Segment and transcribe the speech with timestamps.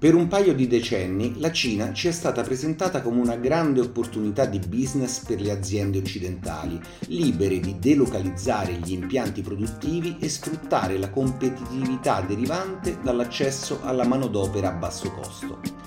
[0.00, 4.46] Per un paio di decenni la Cina ci è stata presentata come una grande opportunità
[4.46, 11.10] di business per le aziende occidentali, libere di delocalizzare gli impianti produttivi e sfruttare la
[11.10, 15.79] competitività derivante dall'accesso alla manodopera a basso costo.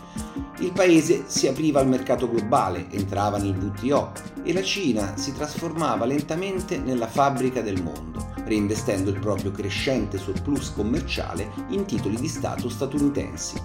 [0.63, 6.05] Il paese si apriva al mercato globale, entrava nel WTO e la Cina si trasformava
[6.05, 12.69] lentamente nella fabbrica del mondo, reinvestendo il proprio crescente surplus commerciale in titoli di Stato
[12.69, 13.61] statunitensi.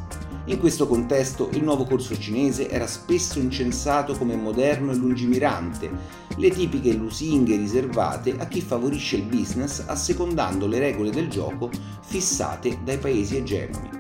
[0.47, 5.89] In questo contesto il nuovo corso cinese era spesso incensato come moderno e lungimirante,
[6.37, 11.71] le tipiche lusinghe riservate a chi favorisce il business assecondando le regole del gioco
[12.01, 13.98] fissate dai paesi egemoni.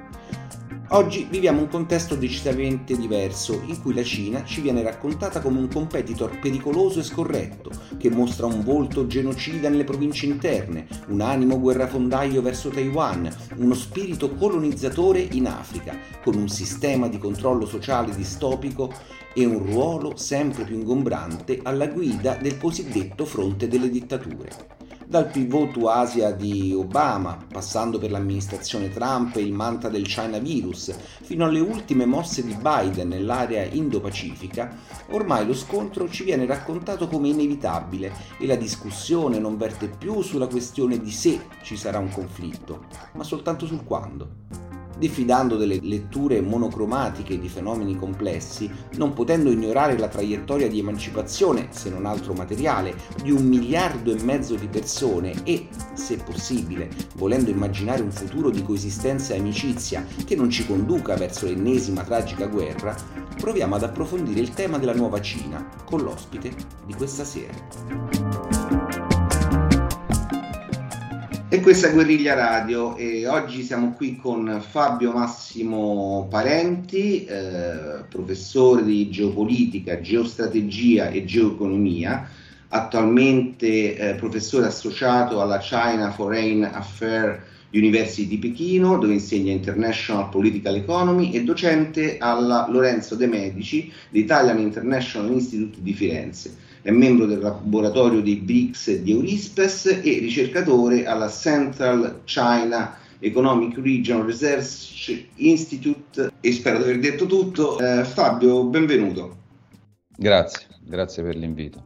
[0.92, 5.68] Oggi viviamo un contesto decisamente diverso in cui la Cina ci viene raccontata come un
[5.68, 12.40] competitor pericoloso e scorretto, che mostra un volto genocida nelle province interne, un animo guerrafondaio
[12.40, 18.90] verso Taiwan, uno spirito colonizzatore in Africa, con un sistema di controllo sociale distopico
[19.34, 24.77] e un ruolo sempre più ingombrante alla guida del cosiddetto fronte delle dittature
[25.08, 30.36] dal pivot to Asia di Obama, passando per l'amministrazione Trump e il manta del China
[30.38, 34.76] virus, fino alle ultime mosse di Biden nell'area Indo-Pacifica,
[35.12, 40.46] ormai lo scontro ci viene raccontato come inevitabile e la discussione non verte più sulla
[40.46, 44.67] questione di se ci sarà un conflitto, ma soltanto sul quando
[44.98, 51.90] diffidando delle letture monocromatiche di fenomeni complessi, non potendo ignorare la traiettoria di emancipazione, se
[51.90, 58.02] non altro materiale, di un miliardo e mezzo di persone e, se possibile, volendo immaginare
[58.02, 62.96] un futuro di coesistenza e amicizia che non ci conduca verso l'ennesima tragica guerra,
[63.38, 66.52] proviamo ad approfondire il tema della nuova Cina con l'ospite
[66.84, 68.07] di questa sera.
[71.50, 78.84] E questa è Guerriglia Radio e oggi siamo qui con Fabio Massimo Parenti, eh, professore
[78.84, 82.28] di geopolitica, geostrategia e geoeconomia,
[82.68, 87.40] attualmente eh, professore associato alla China Foreign Affairs
[87.70, 94.58] University di Pechino, dove insegna International Political Economy, e docente alla Lorenzo De Medici, l'Italian
[94.58, 101.28] International Institute di Firenze è membro del laboratorio dei BRICS di Eurispes e ricercatore alla
[101.28, 107.78] Central China Economic Region Research Institute e spero di aver detto tutto.
[107.78, 109.36] Eh, Fabio, benvenuto.
[110.16, 111.84] Grazie, grazie per l'invito.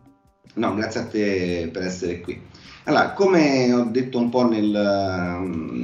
[0.54, 2.40] No, grazie a te per essere qui.
[2.84, 4.68] Allora, come ho detto un po' nel,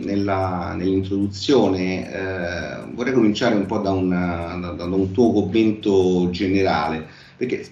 [0.05, 7.07] nella, nell'introduzione, eh, vorrei cominciare un po' da, una, da, da un tuo commento generale,
[7.37, 7.65] perché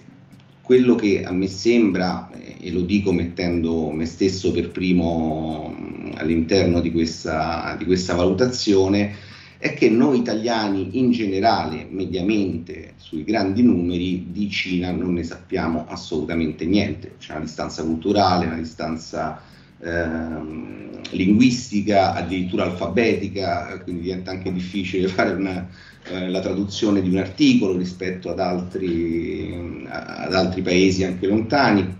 [0.67, 5.73] quello che a me sembra, e lo dico mettendo me stesso per primo
[6.15, 9.15] all'interno di questa, di questa valutazione,
[9.57, 15.85] è che noi italiani in generale, mediamente sui grandi numeri, di Cina non ne sappiamo
[15.87, 17.15] assolutamente niente.
[17.17, 19.41] C'è una distanza culturale, una distanza
[19.79, 25.65] ehm, linguistica, addirittura alfabetica, quindi diventa anche difficile fare una,
[26.09, 31.95] eh, la traduzione di un articolo rispetto ad altri, ad altri paesi anche lontani.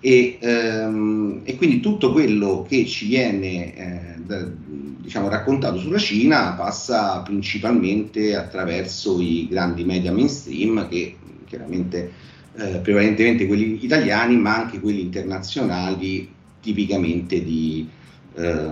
[0.00, 4.46] E, ehm, e, quindi tutto quello che ci viene eh, da,
[5.06, 12.12] diciamo, raccontato sulla Cina passa principalmente attraverso i grandi media mainstream che chiaramente
[12.56, 16.28] eh, prevalentemente quelli italiani ma anche quelli internazionali
[16.60, 17.88] tipicamente di,
[18.34, 18.68] eh,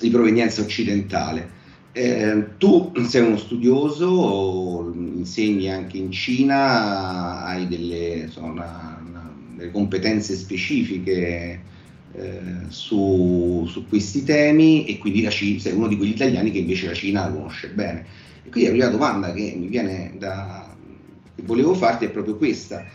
[0.00, 1.56] di provenienza occidentale.
[1.98, 9.72] Eh, tu sei uno studioso, insegni anche in Cina, hai delle, insomma, una, una, delle
[9.72, 11.60] competenze specifiche
[12.12, 16.58] eh, su, su, questi temi e quindi la Cina, sei uno di quegli italiani che
[16.58, 18.06] invece la Cina la conosce bene.
[18.44, 20.72] E quindi la prima domanda che mi viene da,
[21.34, 22.86] che volevo farti è proprio questa.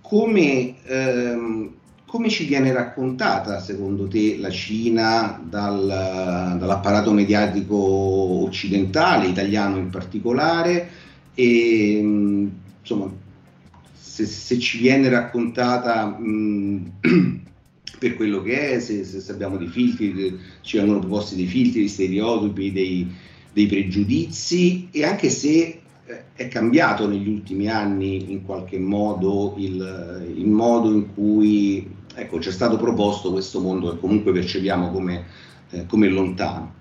[0.00, 1.74] Come ehm,
[2.08, 10.88] come ci viene raccontata, secondo te, la Cina dal, dall'apparato mediatico occidentale, italiano in particolare?
[11.34, 11.98] E
[12.80, 13.12] insomma,
[13.92, 16.92] se, se ci viene raccontata mh,
[18.00, 21.88] per quello che è, se, se, abbiamo dei filtri, ci vengono proposti dei filtri, dei
[21.88, 23.14] stereotipi, dei,
[23.52, 30.32] dei pregiudizi e anche se eh, è cambiato negli ultimi anni in qualche modo il,
[30.34, 35.24] il modo in cui ecco, ci è stato proposto questo mondo che comunque percepiamo come,
[35.70, 36.74] eh, come lontano.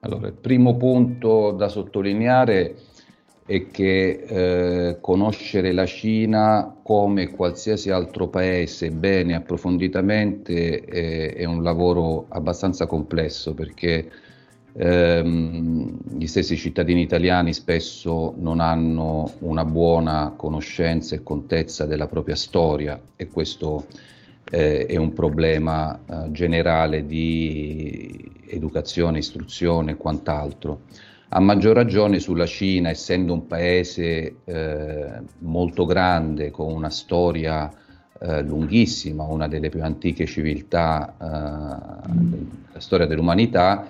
[0.00, 2.76] Allora, il primo punto da sottolineare
[3.44, 11.62] è che eh, conoscere la Cina come qualsiasi altro paese bene approfonditamente è, è un
[11.62, 14.08] lavoro abbastanza complesso perché
[14.72, 22.36] ehm, gli stessi cittadini italiani spesso non hanno una buona conoscenza e contezza della propria
[22.36, 23.86] storia e questo
[24.50, 30.80] eh, è un problema eh, generale di educazione, istruzione e quant'altro.
[31.32, 37.70] A maggior ragione sulla Cina, essendo un paese eh, molto grande, con una storia
[38.18, 43.86] eh, lunghissima, una delle più antiche civiltà eh, della storia dell'umanità,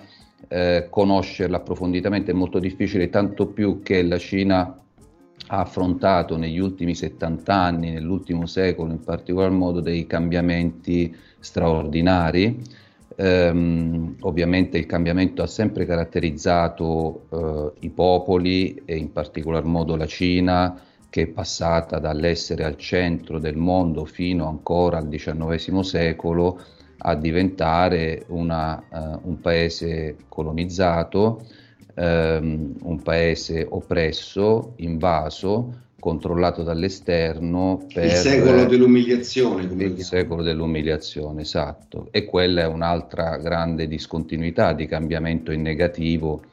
[0.53, 4.77] eh, conoscerla approfonditamente è molto difficile, tanto più che la Cina
[5.47, 12.61] ha affrontato negli ultimi 70 anni, nell'ultimo secolo in particolar modo, dei cambiamenti straordinari.
[13.15, 20.05] Ehm, ovviamente il cambiamento ha sempre caratterizzato eh, i popoli e in particolar modo la
[20.05, 26.59] Cina che è passata dall'essere al centro del mondo fino ancora al XIX secolo
[27.01, 31.45] a diventare una, uh, un paese colonizzato,
[31.95, 37.85] um, un paese oppresso, invaso, controllato dall'esterno.
[37.93, 39.67] Per, il secolo dell'umiliazione.
[39.67, 42.07] Come il secolo dell'umiliazione, esatto.
[42.11, 46.43] E quella è un'altra grande discontinuità di cambiamento in negativo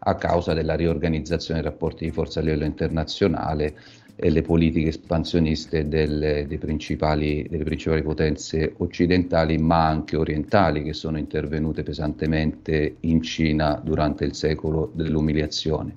[0.00, 3.74] a causa della riorganizzazione dei rapporti di forza a livello internazionale
[4.20, 11.18] e le politiche espansioniste delle, principali, delle principali potenze occidentali, ma anche orientali, che sono
[11.18, 15.94] intervenute pesantemente in Cina durante il secolo dell'umiliazione.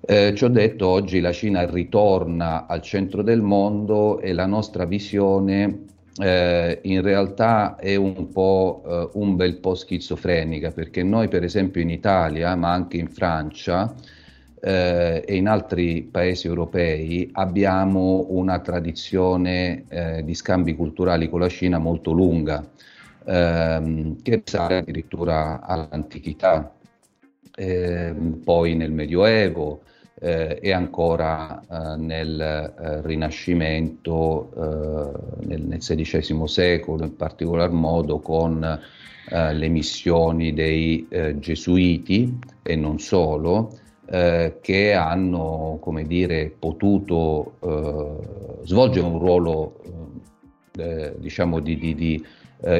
[0.00, 5.88] Eh, ci detto, oggi la Cina ritorna al centro del mondo e la nostra visione
[6.16, 11.82] eh, in realtà è un po' eh, un bel po' schizofrenica, perché noi per esempio
[11.82, 13.94] in Italia, ma anche in Francia
[14.60, 21.48] eh, e in altri paesi europei abbiamo una tradizione eh, di scambi culturali con la
[21.48, 22.64] Cina molto lunga,
[23.24, 26.74] ehm, che risale addirittura all'antichità.
[27.54, 28.14] Eh,
[28.44, 29.82] poi nel Medioevo,
[30.22, 38.20] eh, e ancora eh, nel eh, Rinascimento, eh, nel, nel, XVI secolo, in particolar modo
[38.20, 38.80] con
[39.32, 41.06] le missioni dei
[41.38, 43.78] Gesuiti e non solo,
[44.10, 47.52] che hanno come dire, potuto
[48.64, 49.76] svolgere un ruolo
[51.16, 52.24] diciamo di, di, di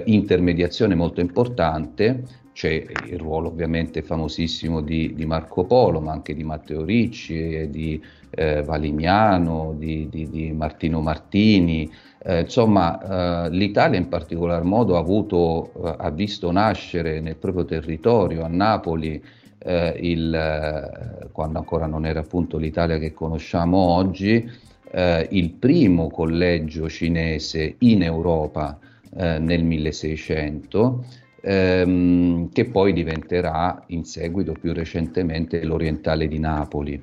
[0.06, 2.24] intermediazione molto importante
[2.60, 8.02] c'è il ruolo ovviamente famosissimo di, di, Marco Polo, ma anche di Matteo Ricci, di
[8.30, 11.90] eh, Valignano, di, Martino Martini.
[12.22, 17.64] Eh, insomma, eh, l'Italia in particolar modo ha, avuto, eh, ha visto nascere nel proprio
[17.64, 19.22] territorio, a Napoli,
[19.62, 26.88] eh, il, eh, quando ancora non era appunto l'Italia che conosciamo oggi, il primo collegio
[26.88, 28.76] cinese in Europa
[29.12, 31.04] nel 1600
[31.40, 37.00] ehm, che poi diventerà in seguito più recentemente l'Orientale di Napoli.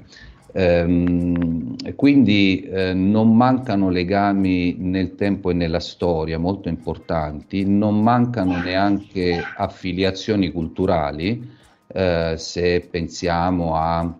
[0.53, 8.57] Ehm, quindi eh, non mancano legami nel tempo e nella storia molto importanti, non mancano
[8.61, 11.55] neanche affiliazioni culturali,
[11.97, 14.15] eh, se pensiamo a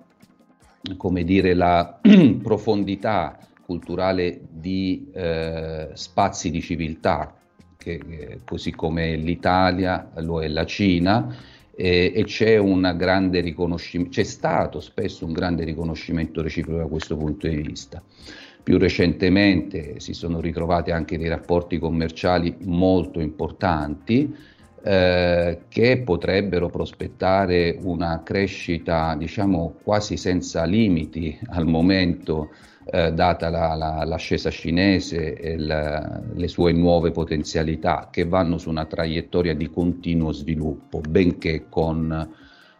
[0.97, 1.99] come dire, la
[2.41, 7.35] profondità culturale di eh, spazi di civiltà
[7.77, 11.35] che, eh, così come l'Italia lo è la Cina,
[11.75, 12.59] eh, e c'è,
[14.09, 18.01] c'è stato spesso un grande riconoscimento reciproco da questo punto di vista.
[18.63, 24.35] Più recentemente si sono ritrovati anche dei rapporti commerciali molto importanti
[24.87, 32.51] eh, che potrebbero prospettare una crescita diciamo quasi senza limiti al momento
[32.85, 38.69] eh, data la, la, l'ascesa cinese e la, le sue nuove potenzialità che vanno su
[38.69, 42.33] una traiettoria di continuo sviluppo, benché con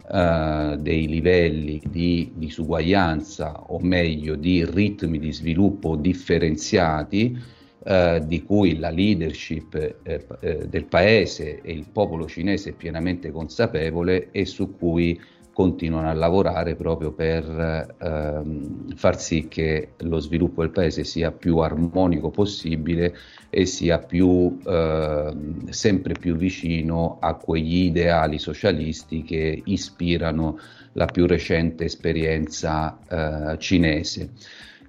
[0.09, 8.77] eh, dei livelli di disuguaglianza o meglio di ritmi di sviluppo differenziati eh, di cui
[8.77, 14.75] la leadership eh, eh, del paese e il popolo cinese è pienamente consapevole e su
[14.75, 15.19] cui
[15.57, 21.57] continuano a lavorare proprio per ehm, far sì che lo sviluppo del paese sia più
[21.57, 23.15] armonico possibile
[23.49, 25.33] e sia più, eh,
[25.69, 30.59] sempre più vicino a quegli ideali socialisti che ispirano
[30.91, 34.33] la più recente esperienza eh, cinese.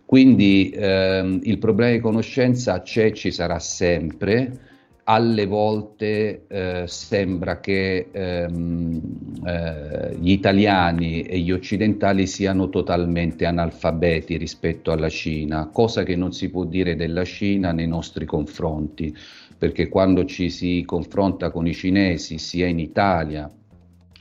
[0.08, 4.58] Quindi ehm, il problema di conoscenza c'è, ci sarà sempre,
[5.04, 9.00] alle volte eh, sembra che ehm,
[9.44, 16.32] eh, gli italiani e gli occidentali siano totalmente analfabeti rispetto alla Cina, cosa che non
[16.32, 19.14] si può dire della Cina nei nostri confronti,
[19.58, 23.50] perché quando ci si confronta con i cinesi, sia in Italia,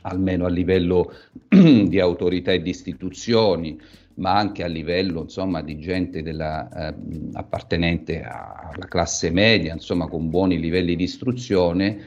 [0.02, 1.14] almeno a livello
[1.48, 3.80] di autorità e di istituzioni,
[4.18, 6.94] ma anche a livello insomma, di gente della, eh,
[7.32, 11.98] appartenente alla classe media, insomma, con buoni livelli di istruzione,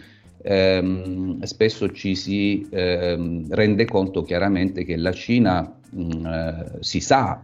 [0.41, 7.00] ehm, spesso ci si ehm, rende conto chiaramente che la Cina mh, mm, eh, si
[7.00, 7.41] sa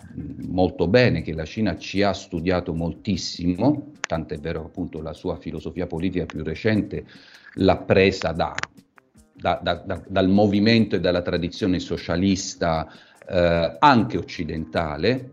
[0.47, 5.87] molto bene che la Cina ci ha studiato moltissimo, tant'è vero appunto la sua filosofia
[5.87, 7.05] politica più recente
[7.59, 8.53] l'ha presa da,
[9.33, 12.87] da, da, dal movimento e dalla tradizione socialista
[13.29, 15.31] eh, anche occidentale,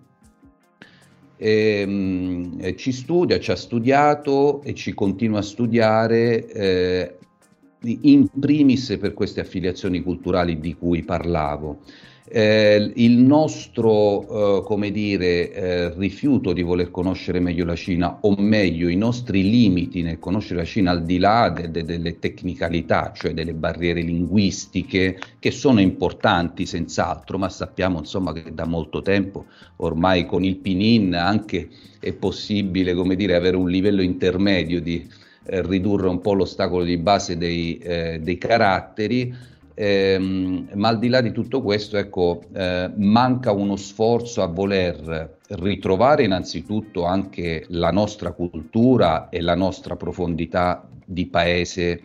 [1.37, 7.19] e, mh, e ci studia, ci ha studiato e ci continua a studiare eh,
[7.83, 11.81] in primis per queste affiliazioni culturali di cui parlavo
[12.27, 18.35] eh, il nostro, eh, come dire, eh, rifiuto di voler conoscere meglio la Cina, o
[18.39, 23.13] meglio i nostri limiti nel conoscere la Cina al di là de- de- delle tecnicalità,
[23.15, 29.47] cioè delle barriere linguistiche, che sono importanti senz'altro, ma sappiamo insomma che da molto tempo
[29.77, 31.69] ormai con il Pinin anche
[32.01, 35.07] è possibile, come dire, avere un livello intermedio di
[35.47, 39.53] eh, ridurre un po' l'ostacolo di base dei, eh, dei caratteri.
[39.75, 45.39] Ehm, ma al di là di tutto questo, ecco, eh, manca uno sforzo a voler
[45.49, 52.03] ritrovare innanzitutto anche la nostra cultura e la nostra profondità di paese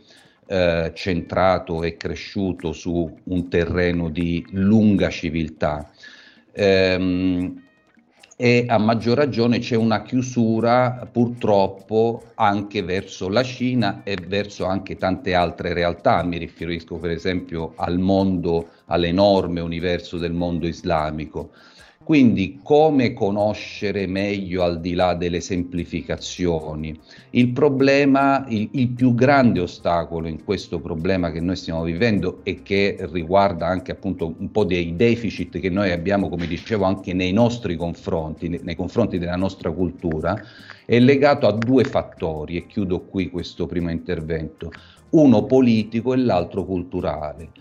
[0.47, 5.91] eh, centrato e cresciuto su un terreno di lunga civiltà.
[6.51, 7.67] Ehm,
[8.41, 14.95] e a maggior ragione c'è una chiusura purtroppo anche verso la Cina e verso anche
[14.95, 21.49] tante altre realtà, mi riferisco per esempio al mondo, all'enorme universo del mondo islamico.
[22.09, 26.99] Quindi come conoscere meglio al di là delle semplificazioni?
[27.29, 32.63] Il problema, il, il, più grande ostacolo in questo problema che noi stiamo vivendo e
[32.63, 37.31] che riguarda anche appunto un po' dei deficit che noi abbiamo, come dicevo, anche nei
[37.31, 40.35] nostri confronti, nei, nei confronti della nostra cultura,
[40.87, 44.71] è legato a due fattori e chiudo qui questo primo intervento,
[45.11, 47.51] uno politico e l'altro culturale.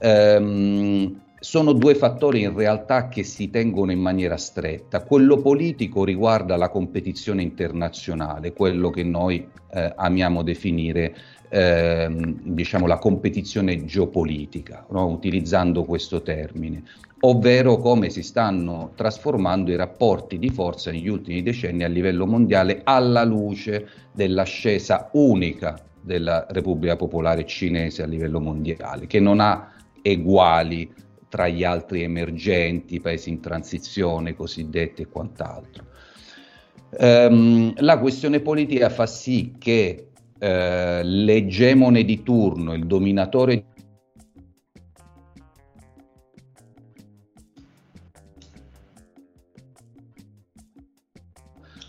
[0.00, 5.04] Um, sono due fattori in realtà che si tengono in maniera stretta.
[5.04, 11.14] Quello politico riguarda la competizione internazionale, quello che noi eh, amiamo definire
[11.50, 12.08] eh,
[12.42, 15.06] diciamo la competizione geopolitica, no?
[15.06, 16.82] utilizzando questo termine,
[17.20, 22.80] ovvero come si stanno trasformando i rapporti di forza negli ultimi decenni a livello mondiale
[22.84, 30.90] alla luce dell'ascesa unica della Repubblica Popolare Cinese a livello mondiale, che non ha eguali
[31.28, 35.86] tra gli altri emergenti, paesi in transizione cosiddetti e quant'altro.
[36.90, 40.08] Um, la questione politica fa sì che
[40.38, 40.46] uh,
[41.02, 43.64] l'egemone di turno, il dominatore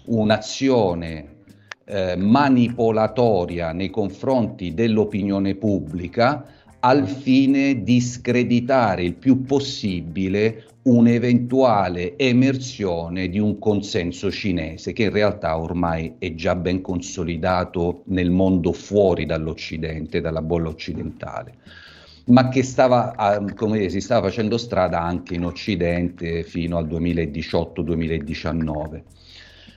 [0.10, 1.38] un'azione
[1.86, 6.46] eh, manipolatoria nei confronti dell'opinione pubblica
[6.82, 15.12] al fine di screditare il più possibile un'eventuale emersione di un consenso cinese che in
[15.12, 21.56] realtà ormai è già ben consolidato nel mondo fuori dall'Occidente, dalla bolla occidentale,
[22.26, 29.02] ma che stava, come dire, si stava facendo strada anche in Occidente fino al 2018-2019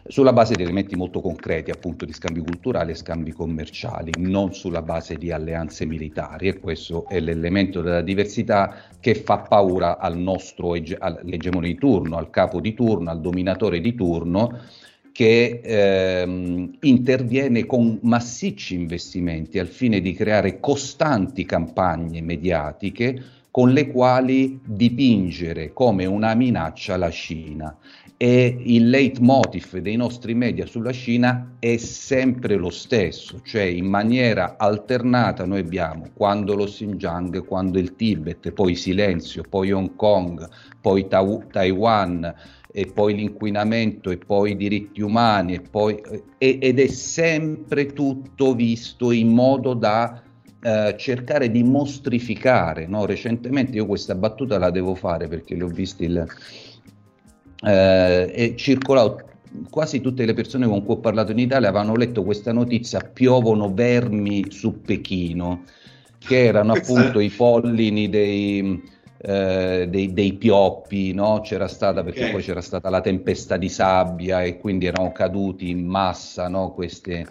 [0.07, 4.83] sulla base di elementi molto concreti, appunto di scambi culturali e scambi commerciali, non sulla
[4.83, 6.49] base di alleanze militari.
[6.49, 12.31] E questo è l'elemento della diversità che fa paura al nostro all'egemone di turno, al
[12.31, 14.59] capo di turno, al dominatore di turno
[15.13, 23.89] che ehm, interviene con massicci investimenti al fine di creare costanti campagne mediatiche con le
[23.89, 27.77] quali dipingere come una minaccia la Cina
[28.17, 34.57] e il leitmotiv dei nostri media sulla Cina è sempre lo stesso, cioè in maniera
[34.59, 40.49] alternata noi abbiamo quando lo Xinjiang, quando il Tibet, poi silenzio, poi Hong Kong,
[40.81, 42.35] poi ta- Taiwan
[42.71, 46.01] e poi l'inquinamento e poi i diritti umani e poi,
[46.39, 50.23] e, ed è sempre tutto visto in modo da
[50.63, 52.87] eh, cercare di mostrificare.
[52.87, 53.05] No?
[53.05, 56.25] Recentemente io questa battuta la devo fare perché l'ho vista il,
[57.63, 59.17] eh, e circolò
[59.71, 63.73] quasi tutte le persone con cui ho parlato in Italia avevano letto questa notizia, piovono
[63.73, 65.65] vermi su Pechino,
[66.19, 68.83] che erano appunto i pollini dei,
[69.19, 71.41] eh, dei, dei, pioppi, no?
[71.43, 72.33] c'era stata perché okay.
[72.33, 76.73] poi c'era stata la tempesta di sabbia e quindi erano caduti in massa no?
[76.73, 77.27] queste,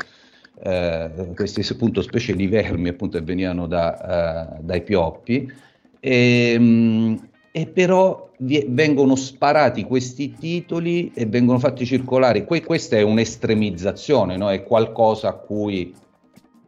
[0.63, 5.51] eh, queste appunto specie di vermi appunto che venivano da, uh, dai pioppi.
[6.00, 12.46] E, mh, e però vengono sparati questi titoli e vengono fatti circolare.
[12.46, 14.50] Que- questa è un'estremizzazione, no?
[14.50, 15.93] è qualcosa a cui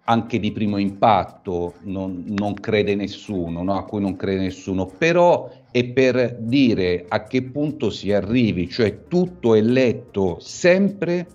[0.06, 3.78] anche di primo impatto non, non crede nessuno, no?
[3.78, 9.08] a cui non crede nessuno, però è per dire a che punto si arrivi, cioè
[9.08, 11.28] tutto è letto sempre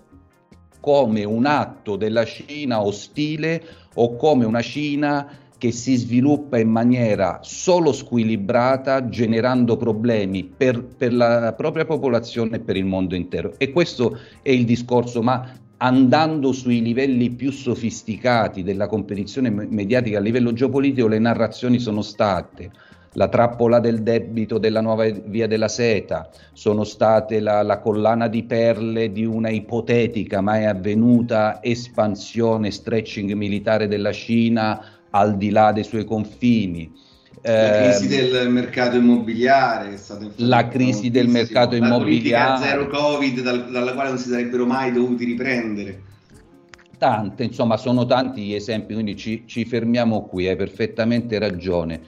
[0.79, 3.61] come un atto della Cina ostile
[3.95, 5.27] o come una Cina
[5.59, 12.59] che si sviluppa in maniera solo squilibrata, generando problemi per, per, la propria popolazione e
[12.61, 13.53] per il mondo intero.
[13.57, 15.47] E questo è il discorso, ma
[15.77, 22.71] andando sui livelli più sofisticati della competizione mediatica a livello geopolitico, le narrazioni sono state
[23.13, 28.43] la trappola del debito della nuova via della seta, sono state la, la, collana di
[28.43, 35.83] perle di una ipotetica mai avvenuta espansione, stretching militare della Cina al di là dei
[35.83, 36.91] suoi confini.
[37.41, 42.65] La crisi eh, del mercato immobiliare è stata la crisi del mercato la immobiliare.
[42.65, 46.03] zero covid dal, dalla quale non si sarebbero mai dovuti riprendere.
[46.97, 52.01] Tante insomma sono tanti gli esempi quindi ci, ci fermiamo qui hai perfettamente ragione.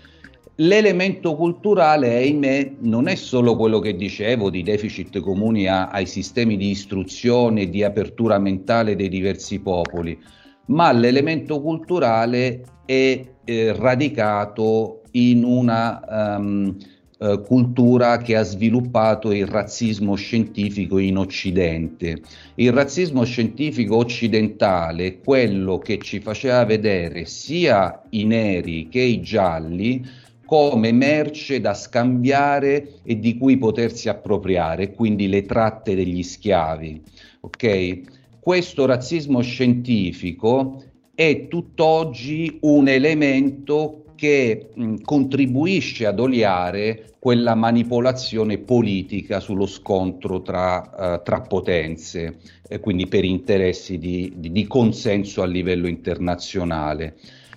[0.55, 6.57] L'elemento culturale, ahimè, non è solo quello che dicevo di deficit comuni a, ai sistemi
[6.57, 10.19] di istruzione e di apertura mentale dei diversi popoli,
[10.67, 16.75] ma l'elemento culturale è eh, radicato in una um,
[17.19, 22.21] uh, cultura che ha sviluppato il razzismo scientifico in Occidente.
[22.55, 29.21] Il razzismo scientifico occidentale è quello che ci faceva vedere sia i neri che i
[29.21, 30.05] gialli
[30.45, 37.01] come merce da scambiare e di cui potersi appropriare, quindi le tratte degli schiavi.
[37.39, 38.03] Okay?
[38.37, 49.39] Questo razzismo scientifico è tutt'oggi un elemento che mh, contribuisce ad oliare quella manipolazione politica
[49.39, 55.45] sullo scontro tra, uh, tra potenze, eh, quindi per interessi di, di, di, consenso a
[55.45, 57.15] livello internazionale.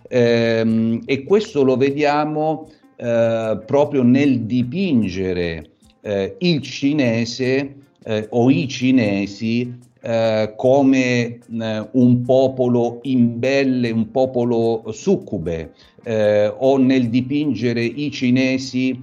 [0.08, 5.70] Ehm, e questo lo vediamo eh, proprio nel dipingere
[6.02, 14.84] eh, il cinese eh, o i cinesi eh, come eh, un popolo imbelle, un popolo
[14.92, 15.72] succube,
[16.06, 19.02] o nel dipingere i cinesi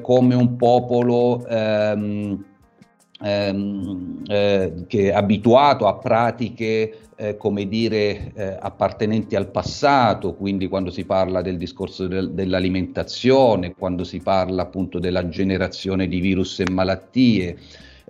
[0.00, 2.44] come un popolo ehm,
[3.22, 10.90] ehm, che è abituato a pratiche eh, come dire, eh, appartenenti al passato, quindi quando
[10.90, 16.70] si parla del discorso del, dell'alimentazione, quando si parla appunto della generazione di virus e
[16.70, 17.56] malattie,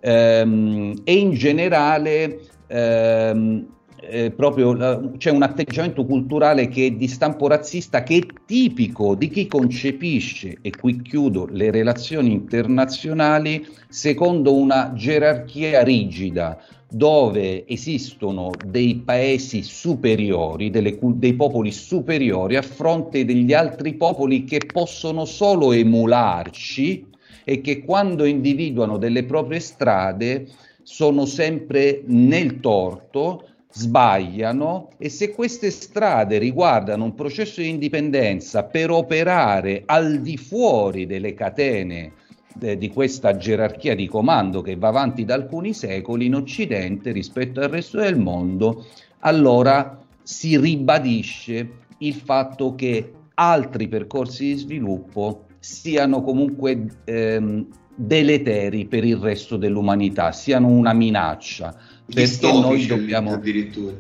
[0.03, 3.67] ehm, e in generale ehm,
[4.05, 9.15] eh, proprio uh, c'è un atteggiamento culturale che è di stampo razzista che è tipico
[9.15, 16.59] di chi concepisce, e qui chiudo, le relazioni internazionali secondo una gerarchia rigida,
[16.91, 24.61] dove esistono dei paesi superiori, delle, dei popoli superiori a fronte degli altri popoli che
[24.71, 27.11] possono solo emularci
[27.45, 30.47] e che quando individuano delle proprie strade
[30.83, 38.91] sono sempre nel torto, sbagliano e se queste strade riguardano un processo di indipendenza per
[38.91, 42.13] operare al di fuori delle catene
[42.55, 47.71] di questa gerarchia di comando che va avanti da alcuni secoli in Occidente rispetto al
[47.71, 48.85] resto del mondo,
[49.21, 59.05] allora si ribadisce il fatto che altri percorsi di sviluppo siano comunque ehm, deleteri per
[59.05, 61.72] il resto dell'umanità, siano una minaccia,
[62.05, 63.94] perché noi dobbiamo addirittura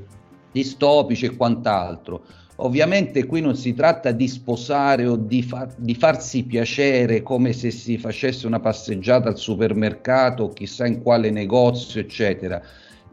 [0.50, 2.24] distopici e quant'altro.
[2.56, 7.70] Ovviamente qui non si tratta di sposare o di, far, di, farsi piacere come se
[7.70, 12.62] si facesse una passeggiata al supermercato o chissà in quale negozio, eccetera.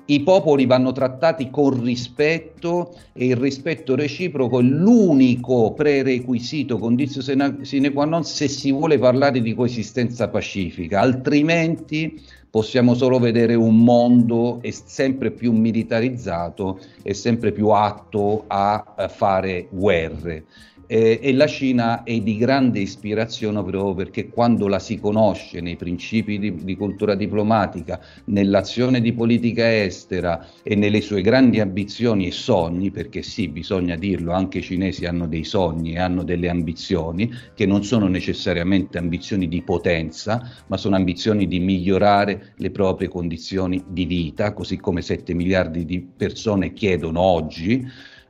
[0.09, 7.91] I popoli vanno trattati con rispetto e il rispetto reciproco è l'unico prerequisito, condizione sine
[7.91, 12.19] qua non se si vuole parlare di coesistenza pacifica, altrimenti
[12.49, 20.45] possiamo solo vedere un mondo sempre più militarizzato e sempre più atto a fare guerre.
[20.91, 25.75] Eh, e la Cina è di grande ispirazione proprio perché quando la si conosce nei
[25.75, 32.31] principi di, di, cultura diplomatica, nell'azione di politica estera e nelle sue grandi ambizioni e
[32.31, 37.31] sogni, perché sì, bisogna dirlo, anche i cinesi hanno dei sogni e hanno delle ambizioni
[37.53, 43.83] che non sono necessariamente ambizioni di potenza, ma sono ambizioni di migliorare le proprie condizioni
[43.87, 47.85] di vita, così come 7 miliardi di persone chiedono oggi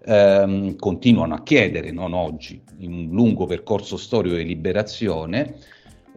[0.09, 5.55] ehm, continuano a chiedere, non oggi, in un lungo percorso storico di liberazione.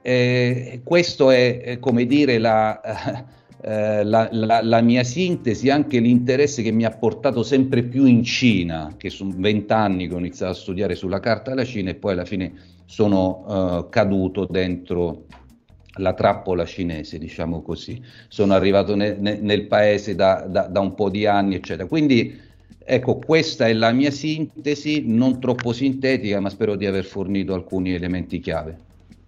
[0.00, 2.80] Eh, questo è, come dire la,
[3.62, 8.24] eh, la, la, la, mia sintesi, anche l'interesse che mi ha portato sempre più in
[8.24, 12.12] Cina, che sono vent'anni che ho iniziato a studiare sulla carta della Cina e poi
[12.12, 12.52] alla fine
[12.86, 15.26] sono eh, caduto dentro
[15.96, 18.02] la trappola cinese, diciamo così.
[18.28, 21.86] Sono arrivato ne, ne, nel paese da, da, da, un po' di anni, eccetera.
[21.86, 22.50] Quindi
[22.92, 27.94] Ecco, questa è la mia sintesi, non troppo sintetica, ma spero di aver fornito alcuni
[27.94, 28.78] elementi chiave.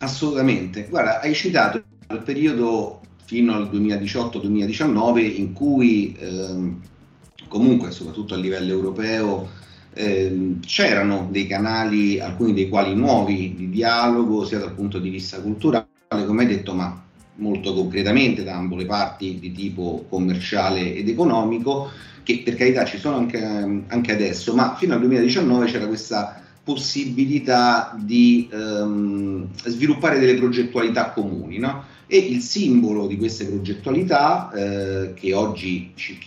[0.00, 0.86] Assolutamente.
[0.90, 6.78] Guarda, hai citato il periodo fino al 2018-2019 in cui ehm,
[7.48, 9.48] comunque, soprattutto a livello europeo,
[9.94, 15.40] ehm, c'erano dei canali, alcuni dei quali nuovi, di dialogo, sia dal punto di vista
[15.40, 15.86] culturale,
[16.26, 17.02] come hai detto, ma
[17.36, 21.90] molto concretamente da ambo le parti di tipo commerciale ed economico
[22.22, 27.94] che per carità ci sono anche, anche adesso, ma fino al 2019 c'era questa possibilità
[28.00, 31.84] di ehm, sviluppare delle progettualità comuni, no?
[32.06, 36.18] E il simbolo di queste progettualità, eh, che oggi ci,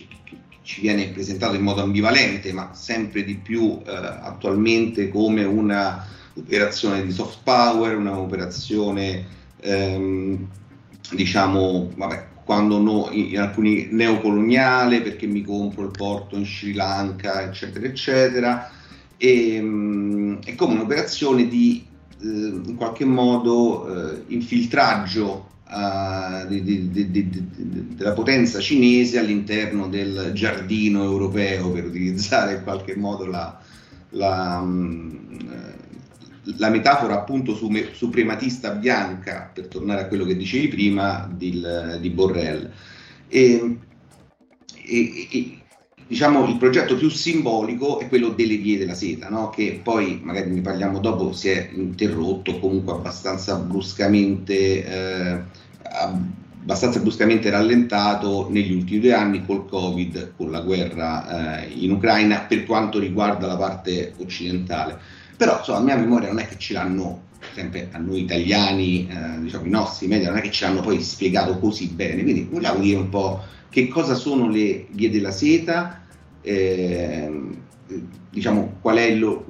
[0.62, 7.10] ci, viene presentato in modo ambivalente, ma sempre di più eh, attualmente come un'operazione di
[7.10, 9.26] soft power, un'operazione
[9.60, 10.46] ehm,
[11.12, 17.42] diciamo, vabbè, quando no, in alcuni neocoloniale perché mi compro il porto in Sri Lanka,
[17.42, 18.70] eccetera, eccetera,
[19.16, 21.84] e, um, è come un'operazione di
[22.20, 27.28] eh, in qualche modo eh, infiltraggio uh, di, di, di,
[27.94, 33.60] della potenza cinese all'interno del giardino europeo, per utilizzare in qualche modo la,
[34.10, 35.67] la um,
[36.56, 41.62] la metafora appunto su, suprematista bianca, per tornare a quello che dicevi prima, di,
[42.00, 42.70] di Borrell.
[43.28, 43.76] E,
[44.86, 45.58] e, e,
[46.06, 49.50] diciamo il progetto più simbolico è quello delle vie della seta, no?
[49.50, 55.42] che poi magari ne parliamo dopo, si è interrotto comunque abbastanza bruscamente, eh,
[56.62, 62.40] abbastanza bruscamente rallentato negli ultimi due anni col Covid, con la guerra eh, in Ucraina,
[62.40, 66.72] per quanto riguarda la parte occidentale però insomma, a mia memoria non è che ce
[66.72, 70.80] l'hanno sempre a noi italiani, eh, diciamo i nostri media, non è che ce l'hanno
[70.80, 75.30] poi spiegato così bene, quindi vogliamo dire un po' che cosa sono le vie della
[75.30, 76.02] seta,
[76.40, 77.30] eh,
[78.30, 79.44] diciamo qual è lo,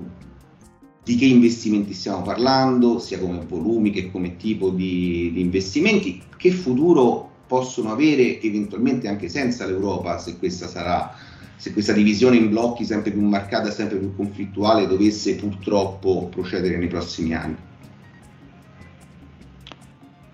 [1.03, 6.51] di che investimenti stiamo parlando, sia come volumi che come tipo di, di investimenti, che
[6.51, 11.11] futuro possono avere eventualmente anche senza l'Europa, se questa sarà
[11.59, 16.87] se questa divisione in blocchi sempre più marcata, sempre più conflittuale, dovesse purtroppo procedere nei
[16.87, 17.57] prossimi anni?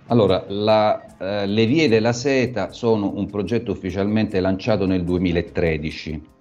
[0.09, 6.33] Allora, la, eh, le vie della seta sono un progetto ufficialmente lanciato nel 2013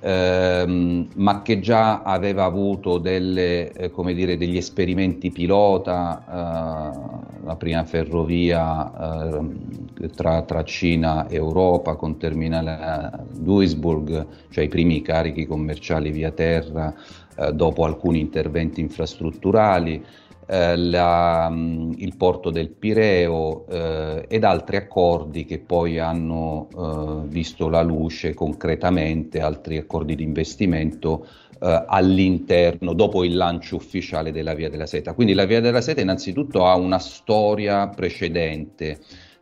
[0.00, 7.84] ehm, ma che già aveva avuto delle, eh, dire, degli esperimenti pilota, eh, la prima
[7.84, 15.46] ferrovia eh, tra, tra, Cina e Europa con terminale a Duisburg, cioè i primi carichi
[15.46, 16.94] commerciali via terra
[17.36, 20.04] eh, dopo alcuni interventi infrastrutturali
[20.50, 27.28] eh, la, mm, il porto del Pireo eh, ed altri accordi che poi hanno eh,
[27.28, 31.26] visto la luce concretamente, altri accordi di investimento
[31.60, 35.12] eh, all'interno, dopo il lancio ufficiale della Via della Seta.
[35.12, 39.00] Quindi la Via della Seta innanzitutto ha una storia precedente.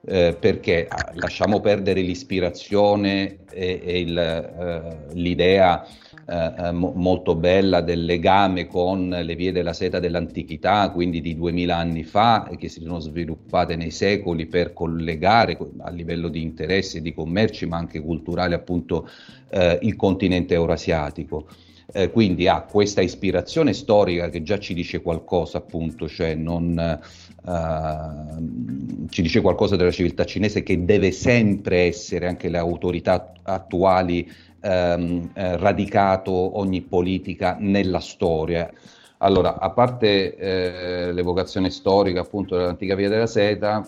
[0.08, 5.84] Eh, perché ah, lasciamo perdere l'ispirazione e, e il, eh, l'idea
[6.28, 11.36] eh, eh, mo- molto bella del legame con le vie della seta dell'antichità, quindi di
[11.36, 17.00] duemila anni fa, che si sono sviluppate nei secoli per collegare a livello di interessi
[17.00, 19.08] di commerci, ma anche culturali, appunto,
[19.50, 21.46] eh, il continente eurasiatico.
[21.92, 26.98] Eh, quindi ha questa ispirazione storica che già ci dice qualcosa, appunto, cioè non,
[27.44, 34.28] uh, ci dice qualcosa della civiltà cinese che deve sempre essere anche le autorità attuali
[34.60, 38.70] ehm, eh, radicato ogni politica nella storia.
[39.18, 43.86] Allora, a parte eh, l'evocazione storica appunto dell'antica via della seta,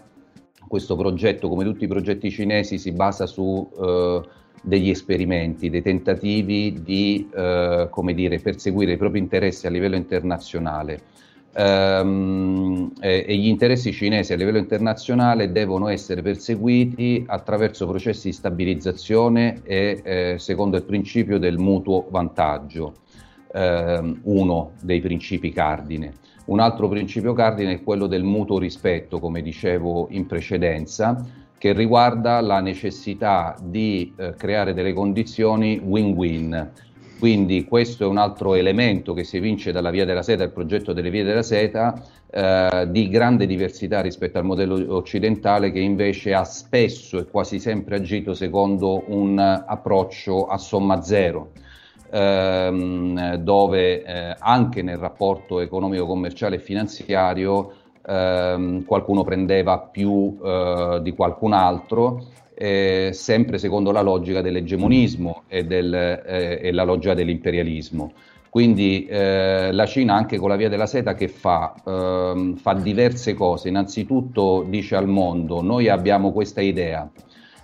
[0.66, 4.20] questo progetto, come tutti i progetti cinesi, si basa su eh,
[4.62, 11.00] degli esperimenti, dei tentativi di eh, dire, perseguire i propri interessi a livello internazionale.
[11.54, 18.34] Um, e, e, gli interessi cinesi a livello internazionale devono essere perseguiti attraverso processi di
[18.34, 22.96] stabilizzazione e eh, secondo il principio del mutuo vantaggio,
[23.54, 26.12] um, uno dei principi cardine.
[26.48, 31.24] Un altro principio cardine è quello del mutuo rispetto, come dicevo in precedenza,
[31.58, 36.70] che riguarda la necessità di eh, creare delle condizioni win-win.
[37.18, 40.92] Quindi questo è un altro elemento che si evince dalla Via della Seta, il progetto
[40.92, 42.00] delle Vie della Seta,
[42.30, 47.96] eh, di grande diversità rispetto al modello occidentale che invece ha spesso e quasi sempre
[47.96, 51.50] agito secondo un approccio a somma zero.
[52.10, 57.72] Ehm, dove eh, anche nel rapporto economico, commerciale e finanziario
[58.06, 62.24] ehm, qualcuno prendeva più eh, di qualcun altro,
[62.60, 68.12] eh, sempre secondo la logica dell'egemonismo e, del, eh, e la logica dell'imperialismo.
[68.50, 71.72] Quindi eh, la Cina anche con la via della seta che fa?
[71.86, 73.68] Ehm, fa diverse cose.
[73.68, 77.08] Innanzitutto dice al mondo, noi abbiamo questa idea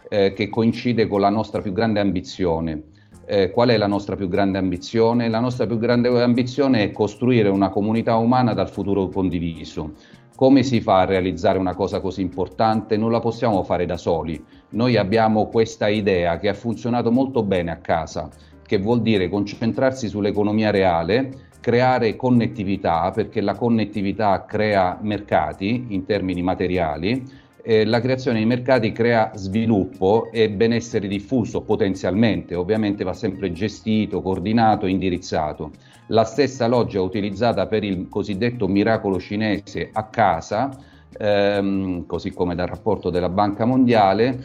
[0.09, 2.83] eh, che coincide con la nostra più grande ambizione.
[3.27, 5.29] Eh, qual è la nostra più grande ambizione?
[5.29, 9.95] La nostra più grande ambizione è costruire una comunità umana dal futuro condiviso.
[10.37, 12.97] Come si fa a realizzare una cosa così importante?
[12.97, 14.43] Non la possiamo fare da soli.
[14.71, 18.29] Noi abbiamo questa idea che ha funzionato molto bene a casa,
[18.67, 26.43] che vuol dire concentrarsi sull'economia reale, creare connettività, perché la connettività crea mercati in termini
[26.43, 27.23] materiali,
[27.63, 34.21] eh, la creazione di mercati crea sviluppo e benessere diffuso potenzialmente, ovviamente va sempre gestito,
[34.21, 35.71] coordinato, indirizzato.
[36.15, 40.71] La stessa logica utilizzata per il cosiddetto miracolo cinese a casa,
[41.11, 44.39] ehm, così come dal rapporto della Banca Mondiale,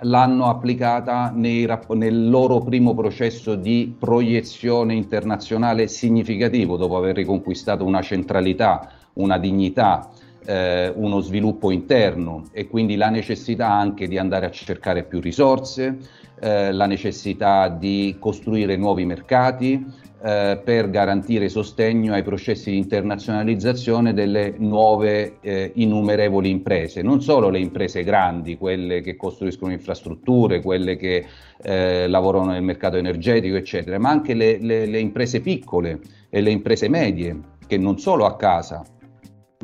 [0.00, 8.00] l'hanno applicata nei, nel loro primo processo di proiezione internazionale significativo, dopo aver riconquistato una
[8.00, 10.08] centralità, una dignità,
[10.46, 15.98] eh, uno sviluppo interno e quindi la necessità anche di andare a cercare più risorse,
[16.40, 24.14] eh, la necessità di costruire nuovi mercati, eh, per garantire sostegno ai processi di internazionalizzazione
[24.14, 30.96] delle nuove eh, innumerevoli imprese, non solo le imprese grandi, quelle che costruiscono infrastrutture, quelle
[30.96, 31.26] che
[31.60, 36.50] eh, lavorano nel mercato energetico, eccetera, ma anche le, le, le imprese piccole e le
[36.50, 38.82] imprese medie, che non solo a casa,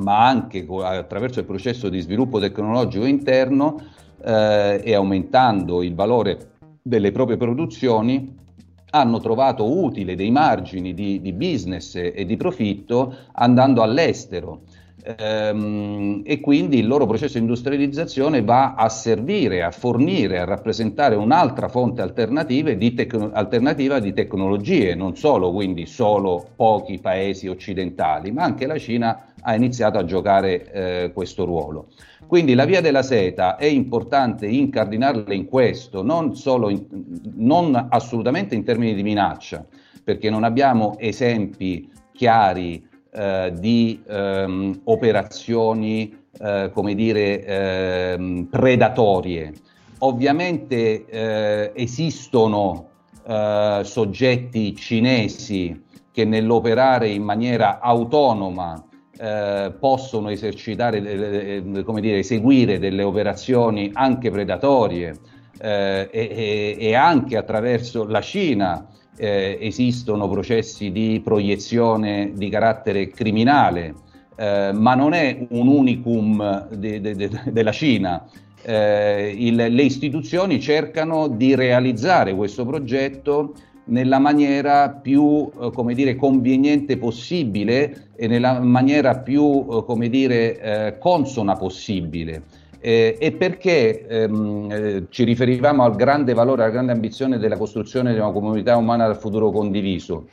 [0.03, 3.83] ma anche attraverso il processo di sviluppo tecnologico interno
[4.23, 6.51] eh, e aumentando il valore
[6.83, 8.37] delle proprie produzioni
[8.91, 14.63] hanno trovato utile dei margini di, di business e di profitto andando all'estero.
[15.03, 21.15] Ehm, e quindi il loro processo di industrializzazione va a servire, a fornire, a rappresentare
[21.15, 28.31] un'altra fonte alternativa di, tec- alternativa di tecnologie, non solo quindi solo pochi paesi occidentali,
[28.31, 31.89] ma anche la Cina ha iniziato a giocare eh, questo ruolo.
[32.27, 36.33] Quindi la via della seta è importante incardinarla in questo, non,
[36.69, 36.87] in,
[37.35, 39.65] non assolutamente in termini di minaccia,
[40.05, 49.53] perché non abbiamo esempi chiari eh, di ehm, operazioni, eh, come dire, ehm, predatorie.
[49.99, 52.89] Ovviamente eh, esistono
[53.27, 58.85] eh, soggetti cinesi che nell'operare in maniera autonoma
[59.21, 65.15] eh, possono esercitare, eh, come dire, eseguire delle operazioni anche predatorie
[65.61, 73.95] eh, e, e, anche attraverso la Cina eh, esistono processi di proiezione di carattere criminale,
[74.37, 78.27] eh, ma non è un unicum de, de, de, della Cina.
[78.63, 83.53] Eh, il, le istituzioni cercano di realizzare questo progetto
[83.91, 91.57] nella maniera più eh, dire, conveniente possibile e nella maniera più eh, dire, eh, consona
[91.57, 92.43] possibile.
[92.83, 98.15] Eh, e perché ehm, eh, ci riferivamo al grande valore, alla grande ambizione della costruzione
[98.15, 100.29] di una comunità umana del futuro condiviso?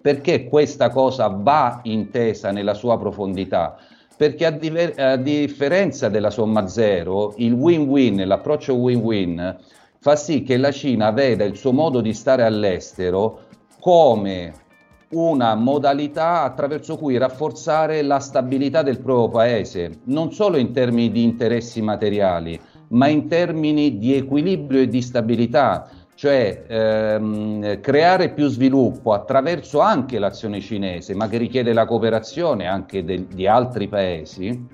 [0.00, 3.76] Perché questa cosa va intesa nella sua profondità?
[4.16, 9.56] Perché a, diver- a differenza della somma zero, il win-win, l'approccio win-win,
[10.00, 13.46] fa sì che la Cina veda il suo modo di stare all'estero
[13.80, 14.66] come
[15.10, 21.22] una modalità attraverso cui rafforzare la stabilità del proprio paese, non solo in termini di
[21.22, 29.12] interessi materiali, ma in termini di equilibrio e di stabilità, cioè ehm, creare più sviluppo
[29.12, 34.66] attraverso anche l'azione cinese, ma che richiede la cooperazione anche de- di altri paesi,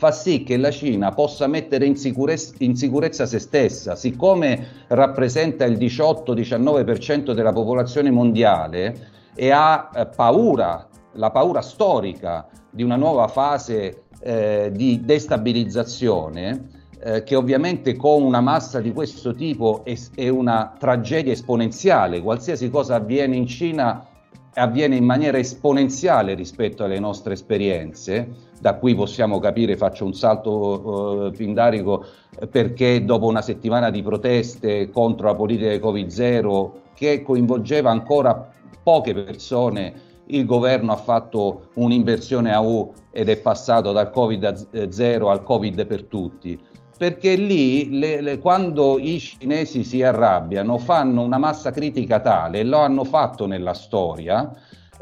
[0.00, 5.66] fa sì che la Cina possa mettere in sicurezza, in sicurezza se stessa, siccome rappresenta
[5.66, 13.28] il 18-19% della popolazione mondiale e ha eh, paura, la paura storica di una nuova
[13.28, 20.28] fase eh, di destabilizzazione, eh, che ovviamente con una massa di questo tipo è, è,
[20.28, 22.22] una tragedia esponenziale.
[22.22, 24.06] Qualsiasi cosa avviene in Cina
[24.54, 28.48] avviene in maniera esponenziale rispetto alle nostre esperienze.
[28.60, 32.04] Da qui possiamo capire, faccio un salto uh, pindarico,
[32.50, 39.14] perché dopo una settimana di proteste contro la politica di Covid-0 che coinvolgeva ancora poche
[39.14, 45.86] persone, il governo ha fatto un'inversione a U ed è passato dal Covid-0 al Covid
[45.86, 46.58] per tutti.
[46.98, 52.64] Perché lì le, le, quando i cinesi si arrabbiano fanno una massa critica tale, e
[52.64, 54.52] lo hanno fatto nella storia,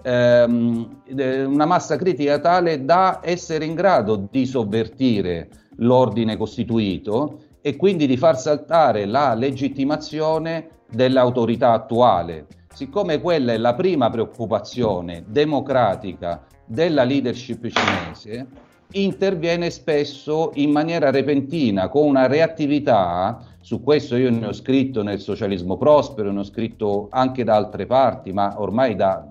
[0.02, 1.02] ehm,
[1.46, 8.16] una massa critica tale da essere in grado di sovvertire l'ordine costituito e quindi di
[8.16, 12.46] far saltare la legittimazione dell'autorità attuale.
[12.72, 18.46] Siccome quella è la prima preoccupazione democratica della leadership cinese,
[18.92, 25.20] interviene spesso in maniera repentina, con una reattività, su questo io ne ho scritto nel
[25.20, 29.26] Socialismo Prospero, ne ho scritto anche da altre parti, ma ormai da,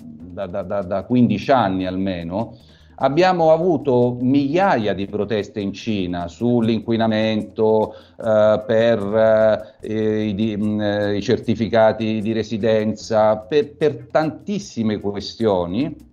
[0.46, 2.58] da, da, da 15 anni almeno,
[3.00, 11.18] abbiamo avuto migliaia di proteste in Cina sull'inquinamento eh, per eh, i, di, mh, eh,
[11.18, 16.06] i, certificati di residenza, per, per tantissime questioni.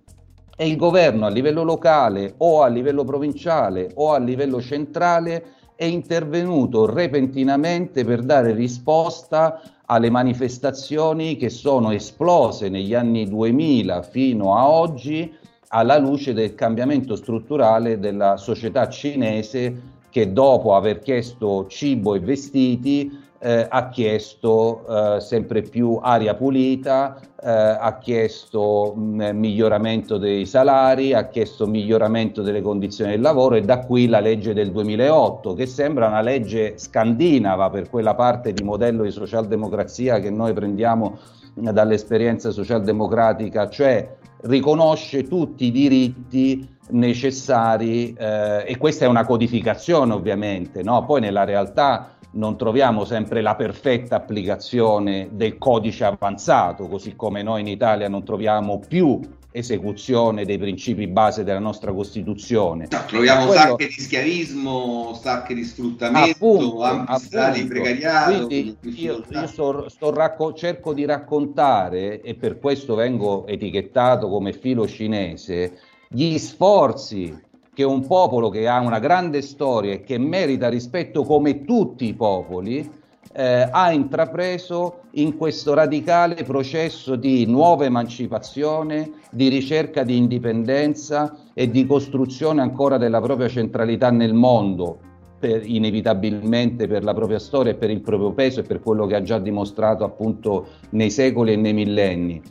[0.57, 5.43] E il governo a livello locale o a livello provinciale o a livello centrale
[5.75, 14.55] è intervenuto repentinamente per dare risposta alle manifestazioni che sono esplose negli anni 2000 fino
[14.55, 15.31] a oggi
[15.69, 23.23] alla luce del cambiamento strutturale della società cinese che dopo aver chiesto cibo e vestiti
[23.39, 31.13] eh, ha chiesto eh, sempre più aria pulita, eh, ha chiesto mh, miglioramento dei salari,
[31.13, 35.65] ha chiesto miglioramento delle condizioni del lavoro e da qui la legge del 2008 che
[35.65, 41.17] sembra una legge scandinava per quella parte di modello di socialdemocrazia che noi prendiamo
[41.55, 50.83] dall'esperienza socialdemocratica, cioè riconosce tutti i diritti necessari eh, e questa è una codificazione ovviamente,
[50.83, 51.05] no?
[51.05, 57.61] poi nella realtà non troviamo sempre la perfetta applicazione del codice avanzato, così come noi
[57.61, 59.19] in Italia non troviamo più
[59.51, 62.87] esecuzione dei principi base della nostra Costituzione.
[62.91, 63.61] No, troviamo quello...
[63.61, 68.47] sacche di schiavismo, sacche di sfruttamento, ampi di precariato.
[68.47, 74.51] Quindi io, io sto, sto racco- cerco di raccontare, e per questo vengo etichettato come
[74.51, 75.77] filo cinese,
[76.09, 77.43] gli sforzi
[77.75, 82.13] che un popolo che ha una grande storia e che merita rispetto come tutti i
[82.13, 82.89] popoli,
[83.33, 91.69] eh, ha intrapreso in questo radicale processo di nuova emancipazione, di ricerca di indipendenza e
[91.69, 94.99] di costruzione ancora della propria centralità nel mondo,
[95.37, 99.15] per, inevitabilmente per la propria storia e per il proprio peso e per quello che
[99.15, 102.41] ha già dimostrato appunto nei secoli e nei millenni.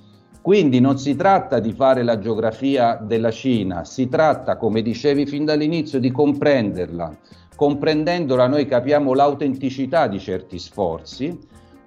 [0.45, 5.47] Quindi non si tratta di fare la geografia della Cina, si tratta, come dicevi fin
[5.47, 7.17] dall'inizio, di comprenderla.
[7.57, 11.39] Comprendendola noi capiamo l'autenticità di certi sforzi,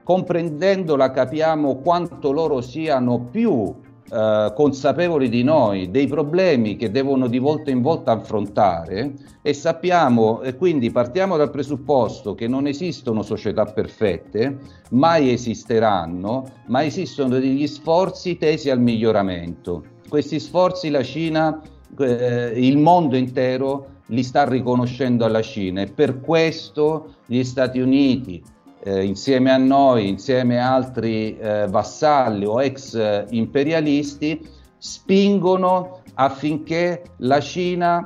[0.01, 3.75] comprendendola capiamo quanto loro siano più
[4.09, 10.41] eh, consapevoli di noi dei problemi che devono di volta in volta affrontare e sappiamo
[10.41, 14.59] e quindi partiamo dal presupposto che non esistono società perfette,
[14.91, 19.83] mai esisteranno, ma esistono degli sforzi tesi al miglioramento.
[20.07, 21.61] Questi sforzi la Cina,
[21.99, 28.41] eh, il mondo intero li sta riconoscendo alla Cina e per questo gli Stati Uniti,
[28.83, 37.03] eh, insieme a noi, insieme a altri eh, vassalli o ex eh, imperialisti, spingono affinché
[37.17, 38.05] la Cina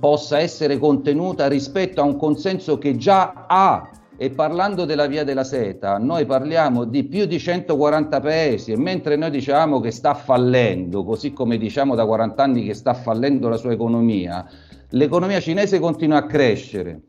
[0.00, 3.90] possa essere contenuta rispetto a un consenso che già ha.
[4.16, 9.16] E parlando della via della seta, noi parliamo di più di 140 paesi e mentre
[9.16, 13.56] noi diciamo che sta fallendo, così come diciamo da 40 anni che sta fallendo la
[13.56, 14.48] sua economia,
[14.90, 17.00] l'economia cinese continua a crescere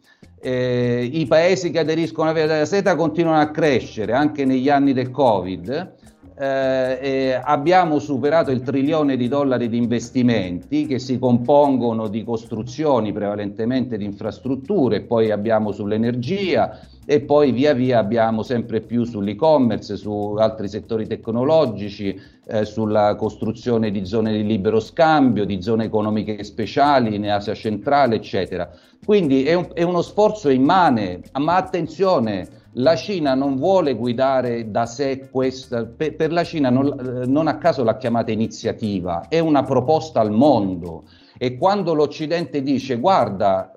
[0.46, 5.96] eh, i paesi che aderiscono alla seta continuano a crescere anche negli anni del Covid.
[6.38, 13.98] Eh, abbiamo superato il trilione di dollari di investimenti che si compongono di costruzioni prevalentemente
[13.98, 20.68] di infrastrutture, poi abbiamo sull'energia e poi via via abbiamo sempre più sull'e-commerce, su altri
[20.68, 27.30] settori tecnologici, eh, sulla costruzione di zone di libero scambio, di zone economiche speciali in
[27.30, 28.70] Asia centrale, eccetera.
[29.06, 32.48] Quindi è, un, è uno sforzo immane, ma attenzione,
[32.78, 37.48] la Cina non vuole guidare da sé questa, per, per la Cina non, eh, non
[37.48, 41.04] a caso l'ha chiamata iniziativa, è una proposta al mondo.
[41.38, 43.72] E quando l'Occidente dice guarda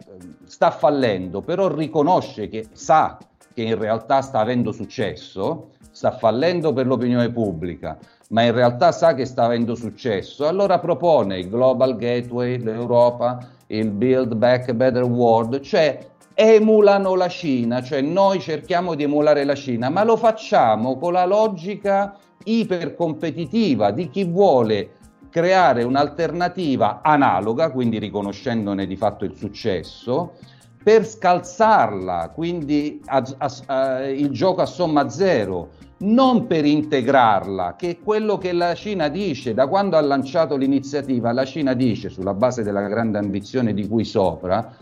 [0.45, 3.19] sta fallendo, però riconosce che sa
[3.53, 7.99] che in realtà sta avendo successo, sta fallendo per l'opinione pubblica,
[8.31, 13.91] ma in realtà sa che sta avendo successo, allora propone il Global Gateway, l'Europa, il
[13.91, 15.99] Build Back Better World, cioè
[16.41, 21.27] emulano la Cina, cioè noi cerchiamo di emulare la Cina, ma lo facciamo con la
[21.27, 24.91] logica ipercompetitiva di chi vuole
[25.31, 30.35] creare un'alternativa analoga, quindi riconoscendone di fatto il successo,
[30.81, 37.91] per scalzarla, quindi a, a, a, il gioco a somma zero, non per integrarla, che
[37.91, 42.33] è quello che la Cina dice, da quando ha lanciato l'iniziativa, la Cina dice, sulla
[42.33, 44.73] base della grande ambizione di cui sopra,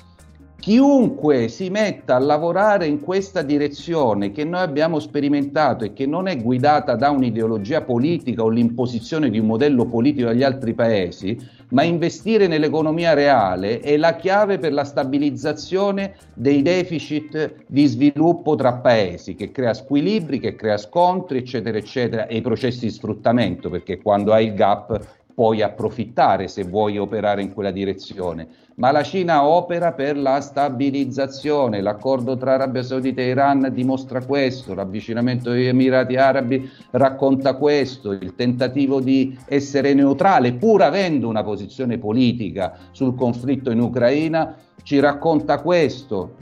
[0.59, 6.27] Chiunque si metta a lavorare in questa direzione che noi abbiamo sperimentato e che non
[6.27, 11.39] è guidata da un'ideologia politica o l'imposizione di un modello politico agli altri paesi,
[11.69, 18.75] ma investire nell'economia reale è la chiave per la stabilizzazione dei deficit di sviluppo tra
[18.75, 23.99] paesi, che crea squilibri, che crea scontri, eccetera, eccetera, e i processi di sfruttamento, perché
[23.99, 25.01] quando hai il gap
[25.37, 31.83] puoi approfittare se vuoi operare in quella direzione, ma la Cina opera per la stabilizzazione,
[31.83, 38.35] l'accordo tra Arabia Saudita e Iran dimostra questo, l'avvicinamento degli Emirati Arabi racconta questo, il
[38.35, 45.61] tentativo di essere neutrale pur avendo una posizione politica sul conflitto in Ucraina ci racconta
[45.61, 46.37] questo.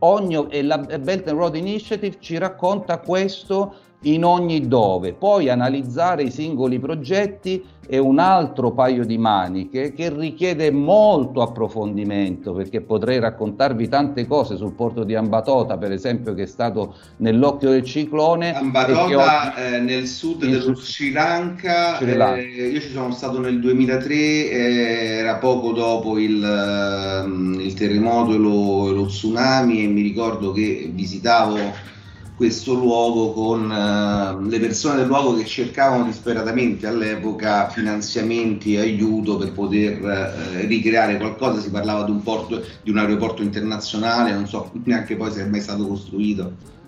[0.00, 5.12] Ogni, e la Belt and Road Initiative ci racconta questo in ogni dove.
[5.12, 12.52] Poi analizzare i singoli progetti è un altro paio di maniche che richiede molto approfondimento
[12.52, 17.70] perché potrei raccontarvi tante cose sul porto di Ambatota, per esempio, che è stato nell'occhio
[17.70, 18.54] del ciclone.
[18.54, 19.74] Ambatota oggi...
[19.74, 22.40] eh, nel sud dello Sri Lanka, Sri Lanka.
[22.40, 24.48] Eh, io ci sono stato nel 2003, eh,
[25.18, 30.88] era poco dopo il, ehm, il terremoto e lo, lo tsunami e mi ricordo che
[30.94, 31.58] visitavo
[32.40, 39.36] questo luogo con uh, le persone del luogo che cercavano disperatamente all'epoca finanziamenti e aiuto
[39.36, 41.60] per poter uh, ricreare qualcosa.
[41.60, 45.48] Si parlava di un, porto, di un aeroporto internazionale, non so neanche poi se è
[45.48, 46.78] mai stato costruito.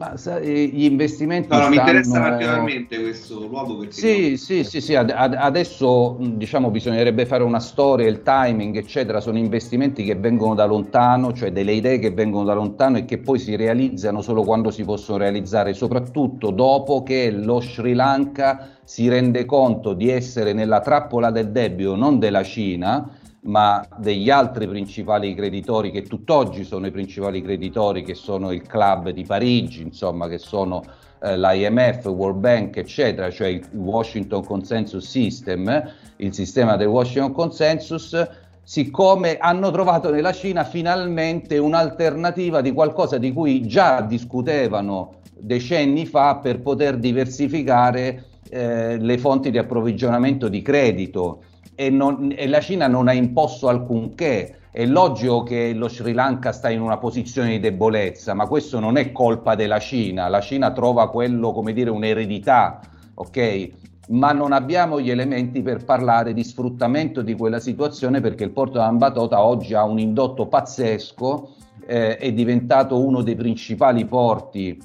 [0.00, 1.48] Ma gli investimenti.
[1.50, 1.74] No, no stanno...
[1.74, 3.92] mi interessa particolarmente questo luogo perché.
[3.92, 4.36] Sì, no...
[4.38, 9.20] sì, sì, sì, ad, adesso diciamo bisognerebbe fare una storia, il timing, eccetera.
[9.20, 13.18] Sono investimenti che vengono da lontano, cioè delle idee che vengono da lontano e che
[13.18, 19.06] poi si realizzano solo quando si possono realizzare, soprattutto dopo che lo Sri Lanka si
[19.06, 25.34] rende conto di essere nella trappola del debito, non della Cina ma degli altri principali
[25.34, 30.38] creditori che tutt'oggi sono i principali creditori che sono il club di Parigi, insomma che
[30.38, 30.82] sono
[31.22, 38.28] eh, l'IMF, World Bank, eccetera, cioè il Washington Consensus System, il sistema del Washington Consensus,
[38.62, 46.36] siccome hanno trovato nella Cina finalmente un'alternativa di qualcosa di cui già discutevano decenni fa
[46.36, 51.42] per poter diversificare eh, le fonti di approvvigionamento di credito
[51.80, 54.56] e, non, e la Cina non ha imposto alcunché.
[54.70, 58.98] È logico che lo Sri Lanka sta in una posizione di debolezza, ma questo non
[58.98, 60.28] è colpa della Cina.
[60.28, 62.80] La Cina trova quello come dire un'eredità,
[63.14, 63.70] ok?
[64.08, 68.72] Ma non abbiamo gli elementi per parlare di sfruttamento di quella situazione perché il porto
[68.72, 71.54] di Ambatota oggi ha un indotto pazzesco,
[71.86, 74.78] eh, è diventato uno dei principali porti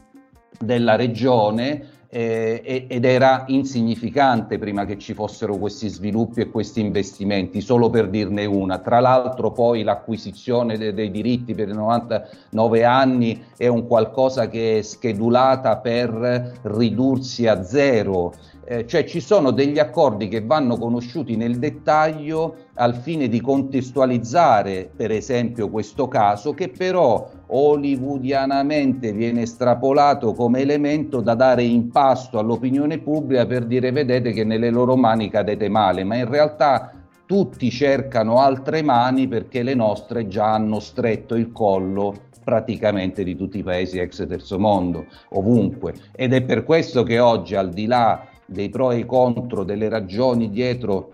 [0.57, 7.59] della regione eh, ed era insignificante prima che ci fossero questi sviluppi e questi investimenti,
[7.59, 8.77] solo per dirne una.
[8.77, 14.77] Tra l'altro poi l'acquisizione de- dei diritti per i 99 anni è un qualcosa che
[14.77, 18.33] è schedulata per ridursi a zero
[18.67, 24.89] eh, cioè ci sono degli accordi che vanno conosciuti nel dettaglio al fine di contestualizzare
[24.95, 32.39] per esempio questo caso che però hollywoodianamente viene estrapolato come elemento da dare in pasto
[32.39, 36.91] all'opinione pubblica per dire vedete che nelle loro mani cadete male, ma in realtà
[37.25, 42.13] tutti cercano altre mani perché le nostre già hanno stretto il collo
[42.43, 45.93] praticamente di tutti i paesi ex terzo mondo, ovunque.
[46.11, 49.89] Ed è per questo che oggi, al di là dei pro e i contro, delle
[49.89, 51.11] ragioni dietro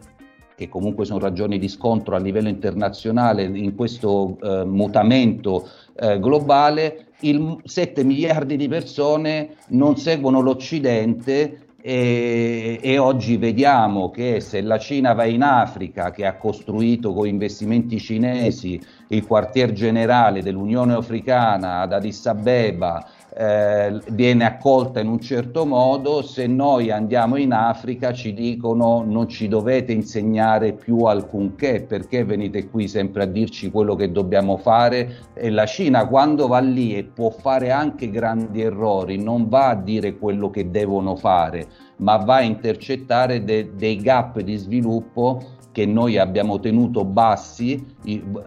[0.55, 7.07] che comunque sono ragioni di scontro a livello internazionale in questo eh, mutamento eh, globale,
[7.21, 14.77] il 7 miliardi di persone non seguono l'Occidente e, e, oggi vediamo che se la
[14.77, 21.79] Cina va in Africa, che ha costruito con investimenti cinesi il quartier generale dell'Unione Africana
[21.79, 23.03] ad Addis Abeba,
[23.33, 29.29] eh, viene accolta in un certo modo, se noi andiamo in Africa ci dicono non
[29.29, 35.29] ci dovete insegnare più alcunché, perché venite qui sempre a dirci quello che dobbiamo fare?
[35.33, 39.75] E la Cina quando va lì e può fare anche grandi errori, non va a
[39.75, 41.67] dire quello che devono fare,
[41.97, 47.81] ma va a intercettare de- dei gap di sviluppo che noi abbiamo tenuto bassi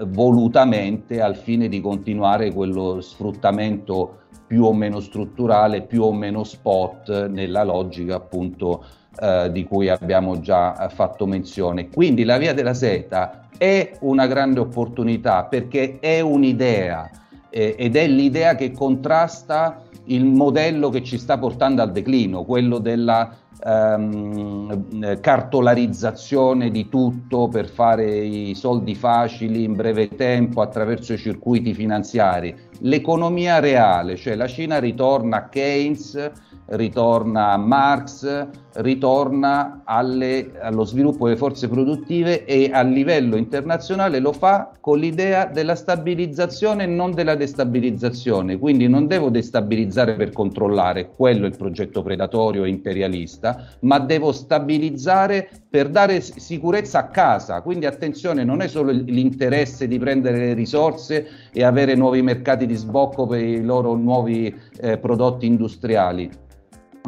[0.08, 4.18] volutamente al fine di continuare quello sfruttamento
[4.54, 8.84] più o meno strutturale, più o meno spot nella logica appunto
[9.20, 11.88] eh, di cui abbiamo già fatto menzione.
[11.88, 17.10] Quindi la via della seta è una grande opportunità perché è un'idea
[17.50, 22.78] eh, ed è l'idea che contrasta il modello che ci sta portando al declino, quello
[22.78, 31.18] della ehm, cartolarizzazione di tutto per fare i soldi facili in breve tempo attraverso i
[31.18, 32.63] circuiti finanziari.
[32.80, 36.30] L'economia reale, cioè la Cina ritorna a Keynes,
[36.66, 44.32] ritorna a Marx, ritorna alle, allo sviluppo delle forze produttive e a livello internazionale lo
[44.32, 48.58] fa con l'idea della stabilizzazione e non della destabilizzazione.
[48.58, 54.32] Quindi non devo destabilizzare per controllare, quello è il progetto predatorio e imperialista, ma devo
[54.32, 57.60] stabilizzare per dare sicurezza a casa.
[57.62, 62.74] Quindi attenzione, non è solo l'interesse di prendere le risorse e avere nuovi mercati di
[62.74, 66.42] sbocco per i loro nuovi eh, prodotti industriali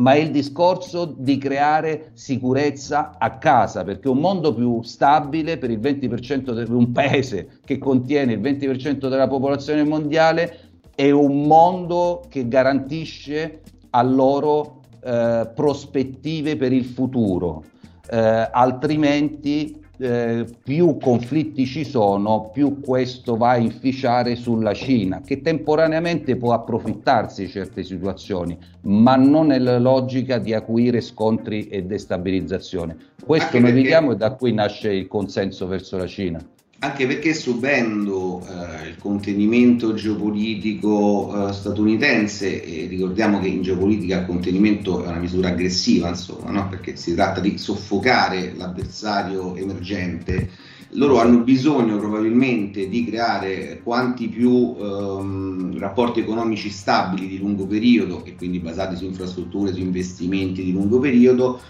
[0.01, 5.70] ma è il discorso di creare sicurezza a casa, perché un mondo più stabile per
[5.70, 10.59] il 20% di un paese che contiene il 20% della popolazione mondiale
[10.94, 17.64] è un mondo che garantisce a loro eh, prospettive per il futuro.
[18.09, 25.40] Eh, altrimenti eh, più conflitti ci sono, più questo va a inficiare sulla Cina, che
[25.40, 32.97] temporaneamente può approfittarsi di certe situazioni, ma non nella logica di acuire scontri e destabilizzazione.
[33.24, 36.40] Questo noi vediamo e da qui nasce il consenso verso la Cina
[36.79, 44.27] anche perché subendo eh, il contenimento geopolitico eh, statunitense, e ricordiamo che in geopolitica il
[44.27, 46.68] contenimento è una misura aggressiva, insomma, no?
[46.68, 50.51] perché si tratta di soffocare l'avversario emergente,
[50.91, 58.24] loro hanno bisogno probabilmente di creare quanti più ehm, rapporti economici stabili di lungo periodo
[58.24, 61.61] e quindi basati su infrastrutture, su investimenti di lungo periodo,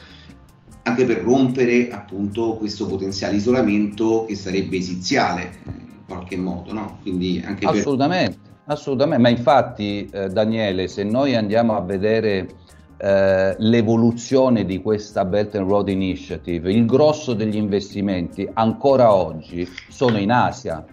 [0.86, 6.98] anche per rompere appunto questo potenziale isolamento che sarebbe esiziale in qualche modo, no?
[7.02, 8.50] Quindi anche assolutamente, per...
[8.66, 12.48] assolutamente, ma infatti eh, Daniele, se noi andiamo a vedere
[12.98, 20.18] eh, l'evoluzione di questa Belt and Road Initiative, il grosso degli investimenti ancora oggi sono
[20.18, 20.84] in Asia,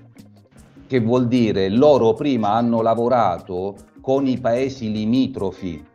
[0.87, 5.85] che vuol dire loro prima hanno lavorato con i paesi limitrofi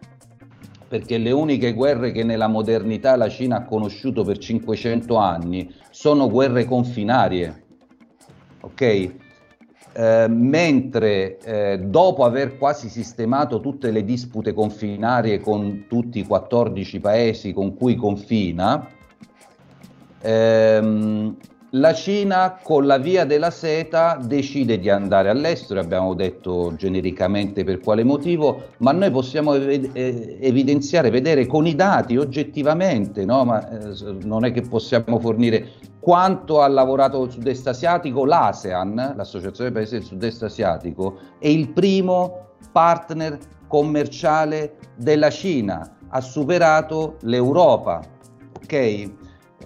[0.89, 6.30] perché le uniche guerre che nella modernità la Cina ha conosciuto per 500 anni sono
[6.30, 7.64] guerre confinarie.
[8.61, 9.11] Ok?
[9.93, 17.01] Eh, mentre eh, dopo aver quasi sistemato tutte le dispute confinarie con tutti i 14
[17.01, 18.89] paesi con cui confina,
[20.20, 21.36] ehm,
[21.71, 27.81] la Cina con la via della seta decide di andare all'estero, abbiamo detto genericamente per
[27.81, 33.45] quale motivo, ma noi possiamo ev- evidenziare, vedere con i dati oggettivamente, no?
[33.45, 39.71] ma eh, non è che possiamo fornire quanto ha lavorato il sud-est asiatico, l'ASEAN, l'Associazione
[39.71, 48.01] dei Paesi del sud-est asiatico, è il primo partner commerciale della Cina, ha superato l'Europa.
[48.62, 49.18] Ok?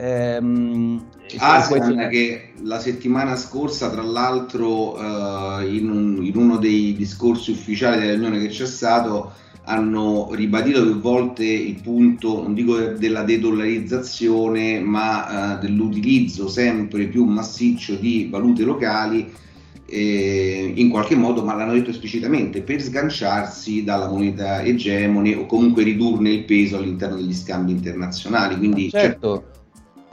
[0.02, 1.00] Ehm,
[1.38, 2.08] ASEAN questo...
[2.08, 8.12] che la settimana scorsa, tra l'altro, uh, in, un, in, uno dei discorsi ufficiali della
[8.14, 9.32] riunione che c'è stato,
[9.64, 17.24] hanno ribadito più volte il punto, non dico della dedollarizzazione, ma uh, dell'utilizzo sempre più
[17.24, 19.32] massiccio di valute locali.
[19.84, 25.82] Eh, in qualche modo, ma l'hanno detto esplicitamente, per sganciarsi dalla moneta egemone o comunque
[25.82, 28.56] ridurne il peso all'interno degli scambi internazionali.
[28.56, 29.51] Quindi, certo,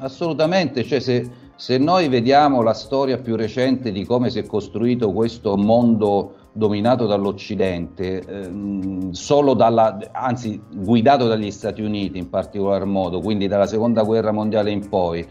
[0.02, 5.12] Assolutamente, cioè se, se, noi vediamo la storia più recente di come si è costruito
[5.12, 13.20] questo mondo dominato dall'Occidente, ehm, solo dalla, anzi guidato dagli Stati Uniti in particolar modo,
[13.20, 15.28] quindi dalla seconda guerra mondiale in poi,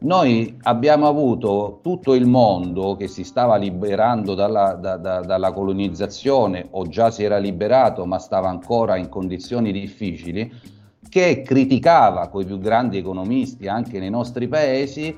[0.00, 6.68] noi abbiamo avuto tutto il mondo che si stava liberando dalla, da, da, dalla colonizzazione
[6.72, 10.78] o già si era liberato ma stava ancora in condizioni difficili,
[11.10, 15.14] che criticava con i più grandi economisti anche nei nostri paesi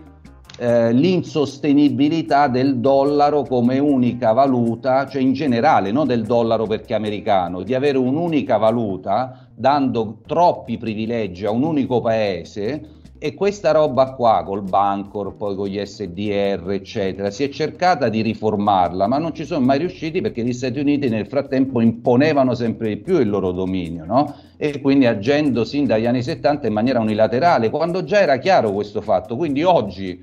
[0.59, 7.63] eh, l'insostenibilità del dollaro come unica valuta, cioè in generale, non del dollaro perché americano,
[7.63, 14.43] di avere un'unica valuta dando troppi privilegi a un unico paese e questa roba qua
[14.45, 19.45] col Bancor, poi con gli SDR, eccetera, si è cercata di riformarla, ma non ci
[19.45, 23.53] sono mai riusciti perché gli Stati Uniti nel frattempo imponevano sempre di più il loro
[23.53, 24.35] dominio, no?
[24.57, 29.01] E quindi agendo sin dagli anni 70 in maniera unilaterale, quando già era chiaro questo
[29.01, 29.37] fatto.
[29.37, 30.21] Quindi oggi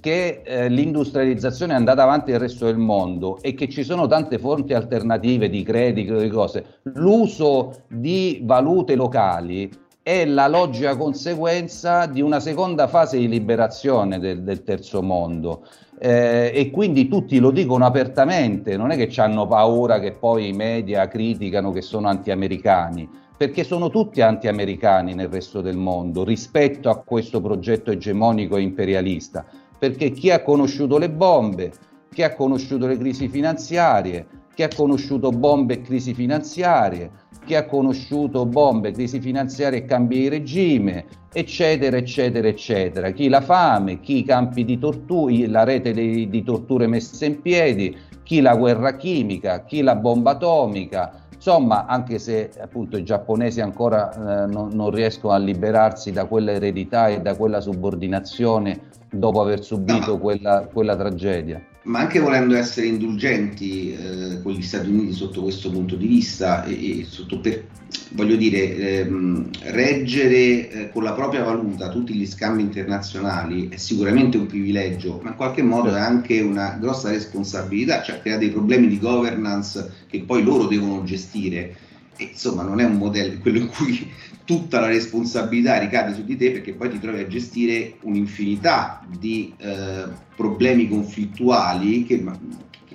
[0.00, 4.38] che eh, l'industrializzazione è andata avanti nel resto del mondo e che ci sono tante
[4.38, 9.70] fonti alternative di credito, di cose, l'uso di valute locali
[10.04, 15.66] è la logica conseguenza di una seconda fase di liberazione del, del terzo mondo.
[15.98, 20.52] Eh, e quindi tutti lo dicono apertamente, non è che hanno paura che poi i
[20.52, 26.98] media criticano che sono anti-americani, perché sono tutti anti-americani nel resto del mondo rispetto a
[26.98, 29.44] questo progetto egemonico e imperialista
[29.84, 31.70] perché chi ha conosciuto le bombe,
[32.10, 37.10] chi ha conosciuto le crisi finanziarie, chi ha conosciuto bombe e crisi finanziarie,
[37.44, 43.10] chi ha conosciuto bombe, crisi finanziarie e cambi di regime, eccetera, eccetera, eccetera.
[43.10, 47.42] Chi la fame, chi i campi di tortura, la rete di, di torture messe in
[47.42, 53.60] piedi, chi la guerra chimica, chi la bomba atomica, Insomma, anche se appunto i giapponesi
[53.60, 59.42] ancora eh, non, non, riescono a liberarsi da quella eredità e da quella subordinazione dopo
[59.42, 61.62] aver subito quella, quella, tragedia.
[61.84, 66.64] Ma anche volendo essere indulgenti eh, con gli Stati Uniti sotto questo punto di vista,
[66.64, 67.66] e, e sotto per,
[68.12, 74.38] voglio dire, ehm, reggere eh, con la propria valuta tutti gli scambi internazionali è sicuramente
[74.38, 78.88] un privilegio, ma in qualche modo è anche una grossa responsabilità, cioè crea dei problemi
[78.88, 81.76] di governance che poi loro devono gestire.
[82.16, 84.10] E, insomma, non è un modello quello in cui
[84.44, 89.54] tutta la responsabilità ricade su di te perché poi ti trovi a gestire un'infinità di
[89.56, 90.04] eh,
[90.36, 92.22] problemi conflittuali che,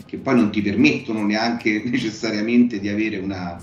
[0.05, 3.57] che, poi non ti permettono neanche necessariamente di avere una,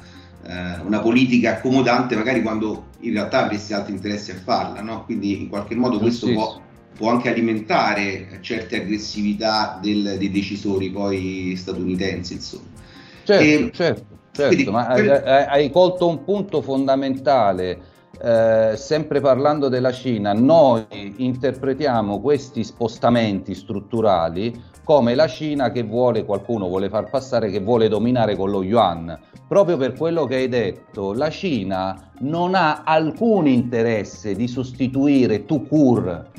[0.44, 5.04] eh, una, politica accomodante magari quando in realtà avresti altri interessi a farla, no?
[5.04, 6.60] quindi in qualche modo questo può,
[6.96, 12.32] può, anche alimentare certe aggressività del, dei decisori poi statunitensi.
[12.32, 12.74] Insomma.
[13.22, 17.94] Certo, e, certo Certo, Quindi, ma hai, hai, colto un punto fondamentale.
[18.22, 26.24] Eh, sempre parlando della Cina, noi interpretiamo questi spostamenti strutturali come la Cina che vuole,
[26.24, 29.18] qualcuno vuole far passare, che vuole dominare con lo yuan.
[29.48, 35.66] Proprio per quello che hai detto, la Cina non ha alcun interesse di sostituire tout
[35.66, 36.30] court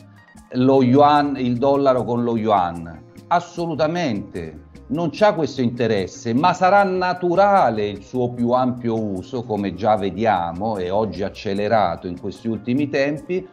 [0.52, 3.06] lo yuan, il dollaro con lo yuan.
[3.28, 9.96] Assolutamente non c'ha questo interesse, ma sarà naturale il suo più ampio uso, come già
[9.96, 13.46] vediamo e oggi accelerato in questi ultimi tempi,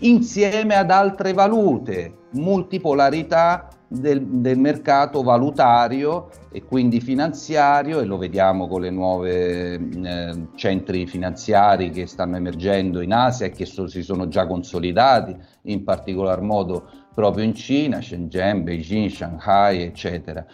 [0.00, 8.66] insieme ad altre valute, multipolarità del, del, mercato valutario e quindi finanziario e lo vediamo
[8.66, 14.02] con le nuove eh, centri finanziari che stanno emergendo in Asia e che so, si
[14.02, 20.44] sono già consolidati, in particolar modo proprio in Cina, Shenzhen, Beijing, Shanghai, eccetera.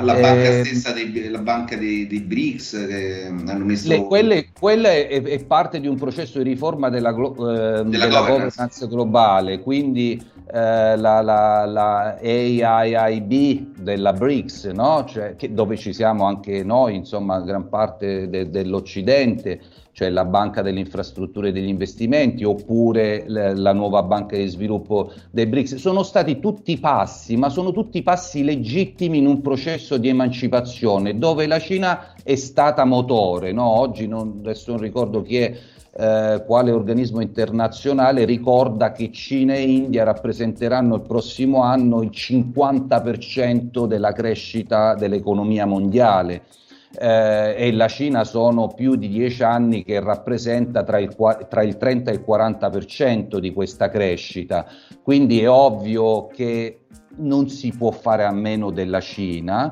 [0.00, 3.88] La eh, banca stessa, dei, la banca dei, dei BRICS che hanno messo...
[3.88, 8.06] Le, quelle, quelle è, è, parte di un processo di riforma della, eh, della, della
[8.06, 8.56] governance.
[8.56, 8.86] governance.
[8.86, 15.04] globale, quindi eh, la, la, la, AIIB della BRICS, no?
[15.08, 19.60] cioè, che, dove ci siamo anche noi, insomma, gran parte de, dell'Occidente,
[19.98, 25.46] cioè la banca delle infrastrutture e degli investimenti, oppure la, nuova banca di sviluppo dei
[25.46, 25.74] BRICS.
[25.74, 31.48] Sono stati tutti passi, ma sono tutti passi legittimi in un processo di emancipazione dove
[31.48, 33.50] la Cina è stata motore.
[33.50, 33.66] No?
[33.66, 35.58] Oggi non, adesso non ricordo chi è
[35.96, 43.84] eh, quale organismo internazionale ricorda che Cina e India rappresenteranno il prossimo anno il 50%
[43.86, 46.42] della crescita dell'economia mondiale.
[47.00, 51.14] Eh, e la Cina sono più di dieci anni che rappresenta tra il,
[51.48, 54.66] tra il 30 e il 40% di questa crescita.
[55.02, 56.80] Quindi è ovvio che
[57.18, 59.70] non si può fare a meno della Cina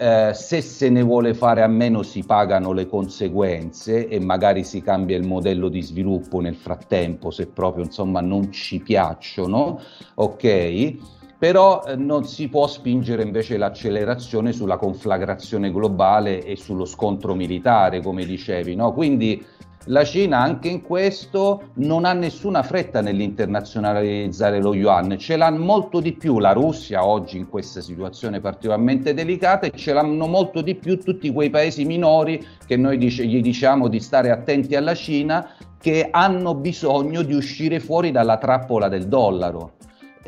[0.00, 4.80] eh, se se ne vuole fare a meno si pagano le conseguenze e magari si
[4.80, 9.80] cambia il modello di sviluppo nel frattempo se proprio insomma non ci piacciono,
[10.14, 10.94] ok?
[11.38, 18.02] Però eh, non si può spingere invece l'accelerazione sulla conflagrazione globale e sullo scontro militare,
[18.02, 18.92] come dicevi, no?
[18.92, 19.44] Quindi
[19.84, 26.00] la Cina anche in questo non ha nessuna fretta nell'internazionalizzare lo yuan, ce l'ha molto
[26.00, 30.74] di più la Russia oggi in questa situazione particolarmente delicata e ce l'hanno molto di
[30.74, 35.52] più tutti quei paesi minori che noi dice, gli diciamo di stare attenti alla Cina
[35.80, 39.76] che hanno bisogno di uscire fuori dalla trappola del dollaro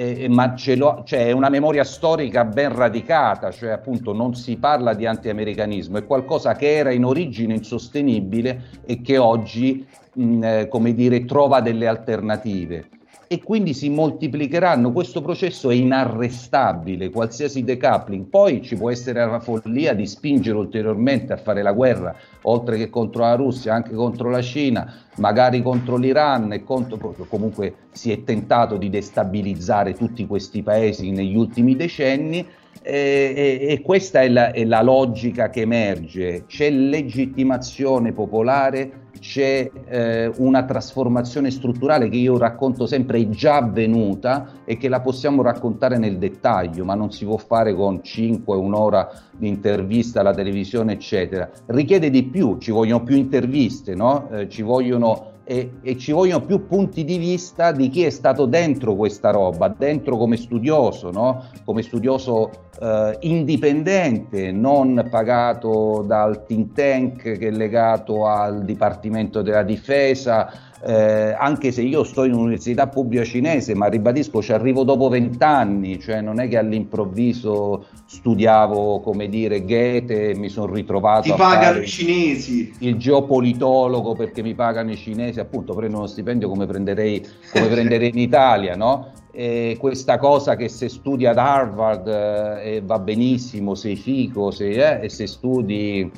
[0.01, 5.05] eh, ma cioè è una memoria storica ben radicata, cioè appunto non si parla di
[5.05, 11.27] anti-americanismo, è qualcosa che era in origine insostenibile e che oggi, mh, eh, come dire,
[11.27, 12.89] trova delle alternative
[13.33, 14.91] e quindi si moltiplicheranno.
[14.91, 18.25] Questo processo è inarrestabile, qualsiasi decoupling.
[18.25, 22.13] Poi ci può essere la follia di spingere ulteriormente a fare la guerra,
[22.43, 27.75] oltre che contro la Russia, anche contro la Cina, magari contro l'Iran e contro, comunque
[27.93, 32.45] si è tentato di destabilizzare tutti questi paesi negli ultimi decenni.
[32.83, 36.47] E, e, e questa è la, è la logica che emerge.
[36.47, 44.61] C'è legittimazione popolare c'è eh, una trasformazione strutturale che io racconto sempre è già avvenuta
[44.65, 49.11] e che la possiamo raccontare nel dettaglio, ma non si può fare con 5 un'ora
[49.37, 51.51] di intervista alla televisione, eccetera.
[51.67, 54.29] Richiede di più, ci vogliono più interviste, no?
[54.31, 58.47] eh, ci vogliono e, e, ci vogliono più punti di vista di chi è stato
[58.47, 61.45] dentro questa roba, dentro come studioso, no?
[61.65, 69.65] come studioso eh, indipendente, non pagato dal think tank che è legato al Dipartimento della
[69.65, 75.09] Difesa, eh, anche se io sto in un'università pubblica cinese, ma ribadisco ci arrivo dopo
[75.09, 81.31] vent'anni, cioè non è che all'improvviso studiavo, come dire, Goethe e mi sono ritrovato Ti
[81.33, 82.73] a pagano i cinesi.
[82.79, 88.09] il geopolitologo perché mi pagano i cinesi, appunto prendo uno stipendio come prenderei, come prenderei
[88.09, 89.13] in Italia, no?
[89.33, 95.01] E questa cosa che se studi ad Harvard eh, va benissimo, sei fico, sei, eh,
[95.03, 96.11] e se studi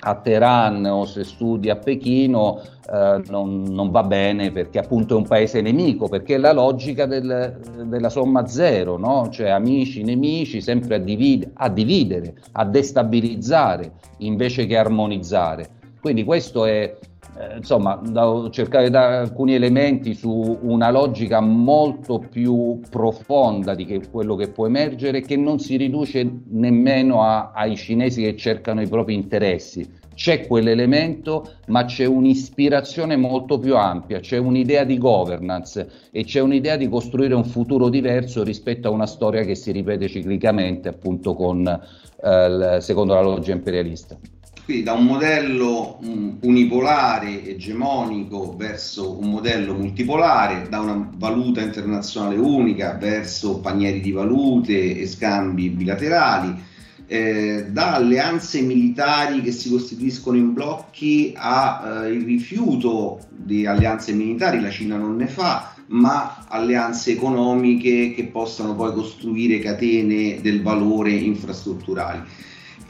[0.00, 5.16] a Teheran o se studi a Pechino eh, non, non, va bene perché appunto è
[5.16, 9.28] un paese nemico, perché è la logica del, della somma zero, no?
[9.30, 15.68] cioè amici, nemici, sempre a, divide, a dividere, a destabilizzare invece che armonizzare.
[16.00, 16.96] Quindi questo è,
[17.40, 24.02] eh, insomma, da cercare da alcuni elementi su una logica molto più profonda di che,
[24.10, 28.88] quello che può emergere, che non si riduce nemmeno a, ai cinesi che cercano i
[28.88, 29.88] propri interessi.
[30.14, 36.76] C'è quell'elemento, ma c'è un'ispirazione molto più ampia, c'è un'idea di governance e c'è un'idea
[36.76, 41.66] di costruire un futuro diverso rispetto a una storia che si ripete ciclicamente, appunto, con,
[41.66, 44.18] eh, secondo la logica imperialista.
[44.64, 52.36] Quindi da un modello um, unipolare, egemonico, verso un modello multipolare, da una valuta internazionale
[52.36, 56.68] unica verso panieri di valute e scambi bilaterali,
[57.06, 64.60] eh, da alleanze militari che si costituiscono in blocchi a eh, rifiuto di alleanze militari,
[64.60, 71.10] la Cina non ne fa, ma alleanze economiche che possano poi costruire catene del valore
[71.10, 72.22] infrastrutturali.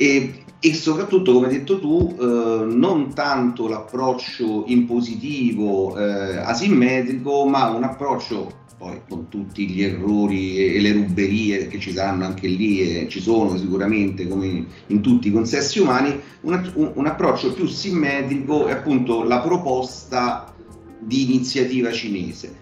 [0.00, 2.24] E e soprattutto, come hai detto tu, eh,
[2.66, 10.80] non tanto l'approccio impositivo eh, asimmetrico, ma un approccio poi con tutti gli errori e
[10.80, 15.32] le ruberie che ci saranno anche lì e ci sono sicuramente come in tutti i
[15.32, 20.52] consessi umani, un, un, approccio più simmetrico è appunto la proposta
[20.98, 22.54] di iniziativa cinese.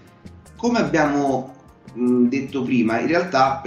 [0.57, 1.55] Come abbiamo
[1.95, 3.61] detto prima, in realtà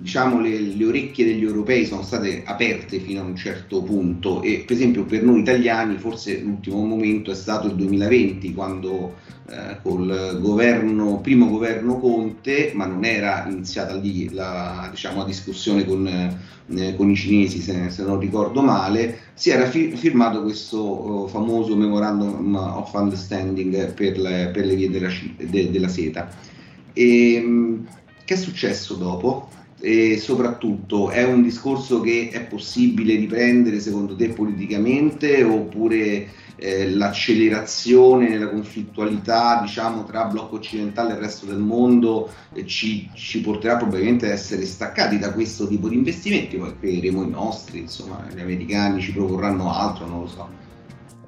[0.00, 4.64] diciamo, le, le, orecchie degli europei sono state aperte fino a un certo punto e
[4.66, 9.14] per esempio per noi italiani forse l'ultimo momento è stato il 2020 quando
[9.50, 15.84] eh, col governo, primo governo Conte, ma non era iniziata lì la, diciamo, la discussione
[15.84, 21.24] con, eh, con, i cinesi se, se, non ricordo male, si era fi- firmato questo
[21.24, 26.28] uh, famoso memorandum of understanding per le, per le vie della, de, della seta.
[26.92, 27.86] E, ehm,
[28.30, 29.48] che è successo dopo?
[29.80, 38.28] E soprattutto è un discorso che è possibile riprendere secondo te politicamente oppure eh, l'accelerazione
[38.28, 43.78] nella conflittualità diciamo, tra blocco occidentale e il resto del mondo eh, ci, ci, porterà
[43.78, 48.38] probabilmente ad essere staccati da questo tipo di investimenti, poi creeremo i nostri, insomma gli
[48.38, 50.59] americani ci proporranno altro, non lo so.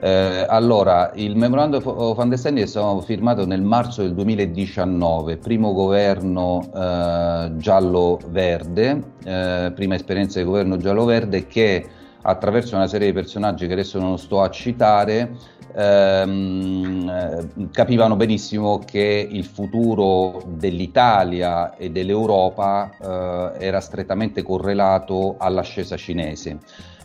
[0.05, 6.69] Eh, allora, il Memorandum of Understanding è stato firmato nel marzo del 2019, primo governo
[6.75, 11.87] eh, giallo-verde, eh, prima esperienza di governo giallo-verde che
[12.23, 15.37] attraverso una serie di personaggi che adesso non sto a citare
[15.73, 26.59] ehm, capivano benissimo che il futuro dell'Italia e dell'Europa eh, era strettamente correlato all'ascesa cinese.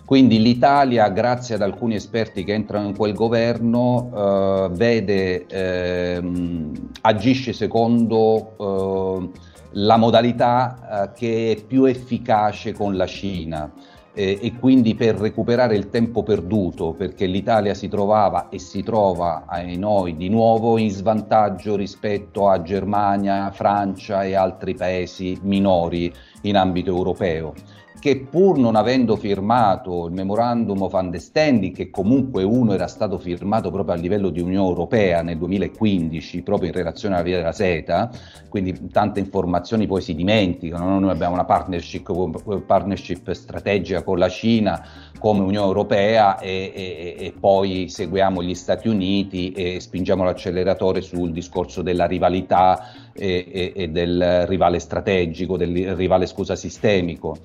[0.08, 7.52] Quindi l'Italia, grazie ad alcuni esperti che entrano in quel governo, eh, vede, ehm, agisce
[7.52, 9.30] secondo eh,
[9.72, 13.70] la modalità eh, che è più efficace con la Cina
[14.14, 19.44] eh, e quindi per recuperare il tempo perduto, perché l'Italia si trovava e si trova
[19.46, 26.10] ai noi di nuovo in svantaggio rispetto a Germania, Francia e altri paesi minori
[26.44, 27.54] in ambito europeo
[28.00, 33.72] che pur non avendo firmato il memorandum of understanding, che comunque uno era stato firmato
[33.72, 38.10] proprio a livello di Unione Europea nel 2015, proprio in relazione alla via della seta,
[38.50, 44.86] quindi tante informazioni poi si dimenticano, noi abbiamo una partnership, partnership strategica con la Cina
[45.20, 51.32] come Unione Europea e, e, e poi seguiamo gli Stati Uniti e spingiamo l'acceleratore sul
[51.32, 57.38] discorso della rivalità e, e, del rivale strategico, del rivale scusa sistemico.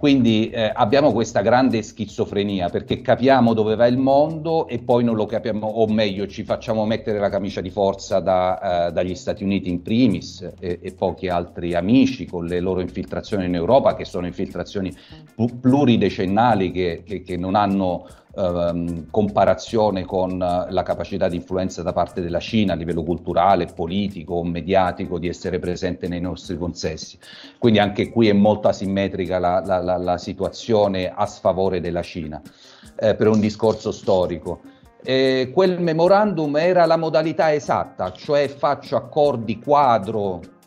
[0.00, 5.14] Quindi eh, abbiamo questa grande schizofrenia perché capiamo dove va il mondo e poi non
[5.14, 9.44] lo capiamo, o meglio ci facciamo mettere la camicia di forza da, eh, dagli Stati
[9.44, 14.06] Uniti in primis e, e, pochi altri amici con le loro infiltrazioni in Europa che
[14.06, 14.90] sono infiltrazioni
[15.60, 22.20] pluridecennali che, che, che non hanno ehm, comparazione con la capacità di influenza da parte
[22.20, 27.18] della Cina a livello culturale, politico, mediatico, di essere presente nei nostri consessi.
[27.58, 32.40] Quindi anche qui è molto asimmetrica la, la, la, la situazione a sfavore della Cina
[32.96, 34.60] eh, per un discorso storico.
[35.02, 40.58] Eh, quel memorandum era la modalità esatta, cioè faccio accordi quadro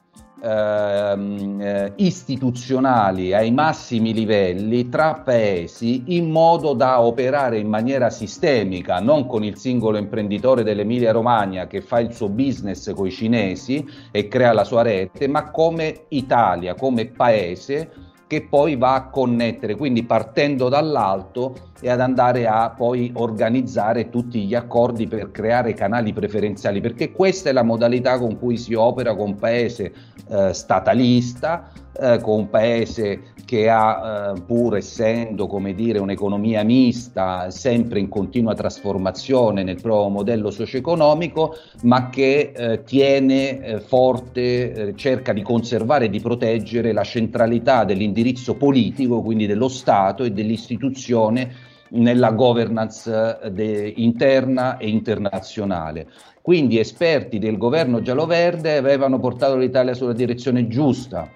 [0.44, 9.26] eh, istituzionali ai massimi livelli tra paesi in modo da operare in maniera sistemica, non
[9.26, 14.28] con il singolo imprenditore dell'Emilia Romagna che fa il suo business con i cinesi e
[14.28, 17.90] crea la sua rete, ma come Italia, come paese
[18.28, 24.46] che poi va a connettere, quindi partendo dall'alto e ad andare a poi organizzare tutti
[24.46, 29.14] gli accordi per creare canali preferenziali, perché questa è la modalità con cui si opera
[29.14, 29.94] con un paese
[30.30, 31.70] eh, statalista,
[32.00, 38.08] eh, con un paese che ha, eh, pur essendo come dire, un'economia mista, sempre in
[38.08, 45.42] continua trasformazione nel proprio modello socio-economico, ma che eh, tiene eh, forte, eh, cerca di
[45.42, 53.40] conservare e di proteggere la centralità dell'indirizzo politico, quindi dello Stato e dell'istituzione nella governance
[53.42, 56.08] eh, de, interna e internazionale.
[56.42, 61.30] Quindi esperti del governo giallo-verde avevano portato l'Italia sulla direzione giusta.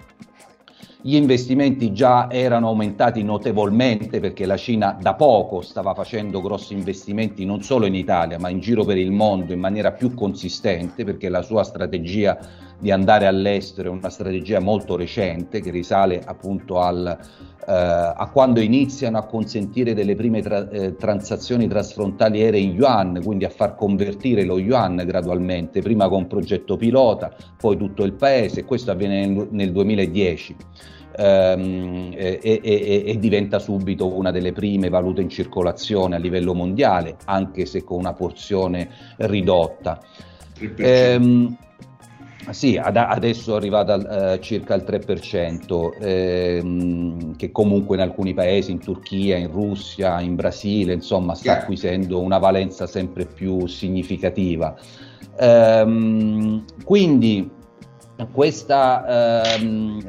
[0.99, 7.45] Gli investimenti già erano aumentati notevolmente perché la Cina da poco stava facendo grossi investimenti
[7.45, 11.29] non solo in Italia ma in giro per il mondo in maniera più consistente perché
[11.29, 12.37] la sua strategia
[12.79, 18.59] di andare all'estero è una strategia molto recente che risale appunto al, eh, a quando
[18.59, 24.43] iniziano a consentire delle prime tra, eh, transazioni trasfrontaliere in yuan, quindi a far convertire
[24.43, 29.71] lo yuan gradualmente, prima con progetto pilota, poi tutto il paese, questo avviene nel, nel
[29.71, 30.55] 2010.
[31.19, 37.15] Ehm, e, e, e, diventa subito una delle prime valute in circolazione a livello mondiale,
[37.25, 39.99] anche se con una porzione ridotta.
[40.77, 41.57] Ehm,
[42.53, 48.71] sì, ad- adesso è arrivata uh, circa al 3%, ehm, che comunque in alcuni paesi,
[48.71, 51.61] in Turchia, in Russia, in Brasile, insomma, sta yeah.
[51.61, 54.75] acquisendo una valenza sempre più significativa.
[55.39, 57.49] Ehm, quindi
[58.31, 60.01] questa, ehm,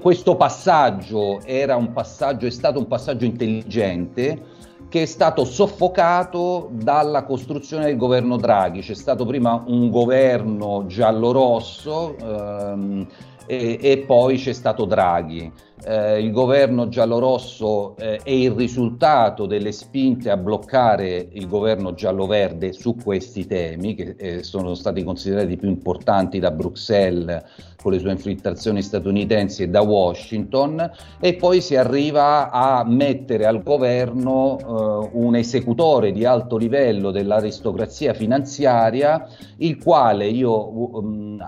[0.00, 4.54] questo passaggio era un passaggio, è stato un passaggio intelligente
[4.88, 8.80] che è stato soffocato dalla costruzione del governo Draghi.
[8.80, 13.06] C'è stato prima un governo giallo-rosso ehm,
[13.46, 15.52] e, e, poi c'è stato Draghi.
[15.84, 22.72] Eh, il governo giallo-rosso eh, è il risultato delle spinte a bloccare il governo giallo-verde
[22.72, 27.42] su questi temi che eh, sono stati considerati più importanti da Bruxelles
[27.82, 33.62] con le sue infiltrazioni statunitensi e da Washington e poi si arriva a mettere al
[33.62, 41.38] governo eh, un esecutore di alto livello dell'aristocrazia finanziaria, il quale io um,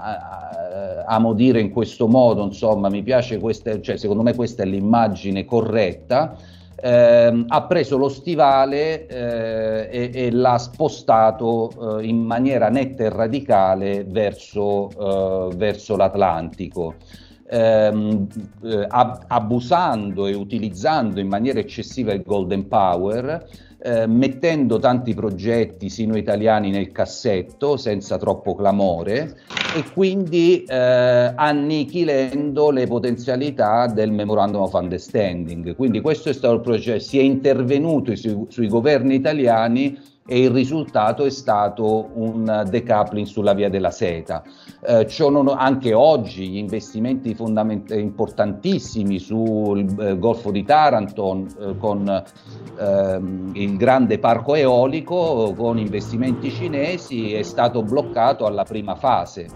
[1.09, 5.45] amo dire in questo modo, insomma, mi piace questa, cioè secondo me questa è l'immagine
[5.45, 6.37] corretta
[6.81, 13.09] eh, ha preso lo stivale eh, e, e, l'ha spostato eh, in maniera netta e
[13.09, 16.95] radicale verso, eh, verso l'Atlantico.
[17.51, 18.27] Ehm,
[18.63, 23.45] eh, ab- abusando e utilizzando in maniera eccessiva il golden power
[23.81, 29.37] eh, mettendo tanti progetti sino-italiani nel cassetto senza troppo clamore
[29.77, 35.77] e quindi eh, annichilendo le potenzialità del Memorandum of Understanding.
[35.77, 39.97] Quindi questo è stato il processo, si è intervenuto sui, sui governi italiani
[40.31, 44.43] e il risultato è stato un decoupling sulla via della seta.
[44.87, 52.25] Eh, non, anche oggi gli investimenti fondament- importantissimi sul eh, Golfo di Taranto eh, con
[52.79, 59.47] ehm, il grande parco eolico con investimenti cinesi è stato bloccato alla prima fase.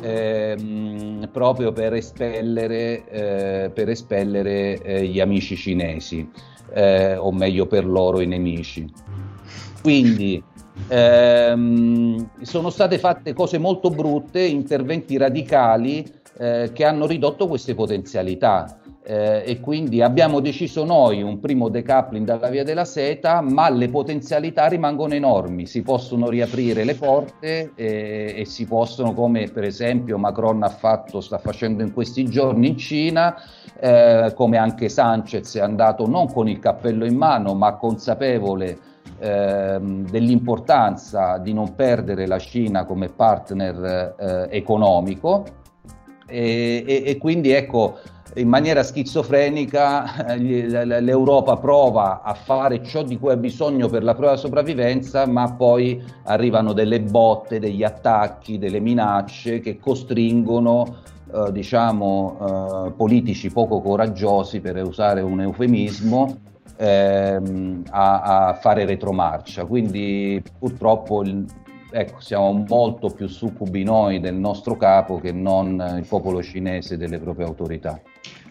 [0.00, 6.28] Ehm, proprio per espellere, eh, per espellere eh, gli amici cinesi,
[6.72, 8.90] eh, o meglio per loro i nemici.
[9.82, 10.42] Quindi
[10.88, 16.04] ehm, sono state fatte cose molto brutte, interventi radicali
[16.38, 18.80] eh, che hanno ridotto queste potenzialità.
[19.10, 23.88] Eh, e quindi abbiamo deciso noi un primo decoupling dalla via della seta, ma le
[23.88, 30.18] potenzialità rimangono enormi, si possono riaprire le porte eh, e si possono, come per esempio
[30.18, 33.34] Macron ha fatto, sta facendo in questi giorni in Cina,
[33.80, 38.78] eh, come anche Sanchez è andato non con il cappello in mano, ma consapevole
[39.18, 45.44] ehm, dell'importanza di non perdere la Cina come partner eh, economico.
[46.26, 47.98] E, e, e, quindi ecco
[48.34, 54.36] in maniera schizofrenica l'Europa prova a fare ciò di cui ha bisogno per la propria
[54.36, 60.96] sopravvivenza, ma poi arrivano delle botte, degli attacchi, delle minacce che costringono
[61.32, 66.38] eh, diciamo, eh, politici poco coraggiosi, per usare un eufemismo,
[66.76, 69.64] ehm, a, a, fare retromarcia.
[69.64, 71.44] Quindi purtroppo il,
[71.90, 77.18] ecco, siamo molto più succubi noi del nostro capo che non il popolo cinese delle
[77.18, 78.00] proprie autorità.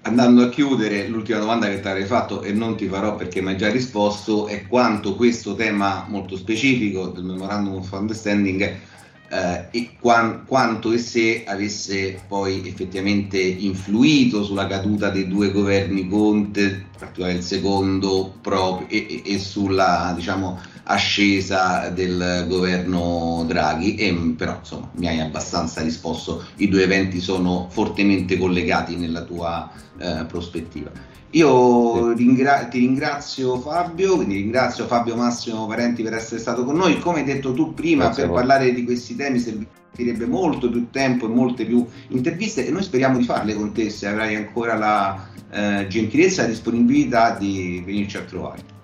[0.01, 3.49] Andando a chiudere, l'ultima domanda che ti avrei fatto e non ti farò perché mi
[3.49, 8.95] hai già risposto è quanto questo tema molto specifico del Memorandum of Understanding
[9.29, 16.07] eh, e quan, quanto e se avesse poi effettivamente influito sulla caduta dei due governi
[16.07, 23.95] Conte, in particolare il secondo, proprio, e, e, sulla diciamo, ascesa del governo Draghi.
[23.95, 29.69] E, però insomma mi hai abbastanza risposto, i due eventi sono fortemente collegati nella tua
[29.97, 31.15] eh, prospettiva.
[31.31, 36.99] Io ringra- ti ringrazio Fabio, quindi ringrazio Fabio Massimo Parenti per essere stato con noi.
[36.99, 41.25] Come hai detto tu prima, Grazie per parlare di questi temi servirebbe molto più tempo
[41.25, 45.27] e molte più interviste e noi speriamo di farle con te se avrai ancora la
[45.51, 48.75] eh, gentilezza e la disponibilità di venirci a trovare.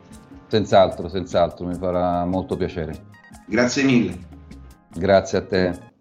[0.48, 3.12] Senz'altro, senz'altro, mi farà molto piacere.
[3.48, 4.18] Grazie mille.
[4.96, 5.92] Grazie a te.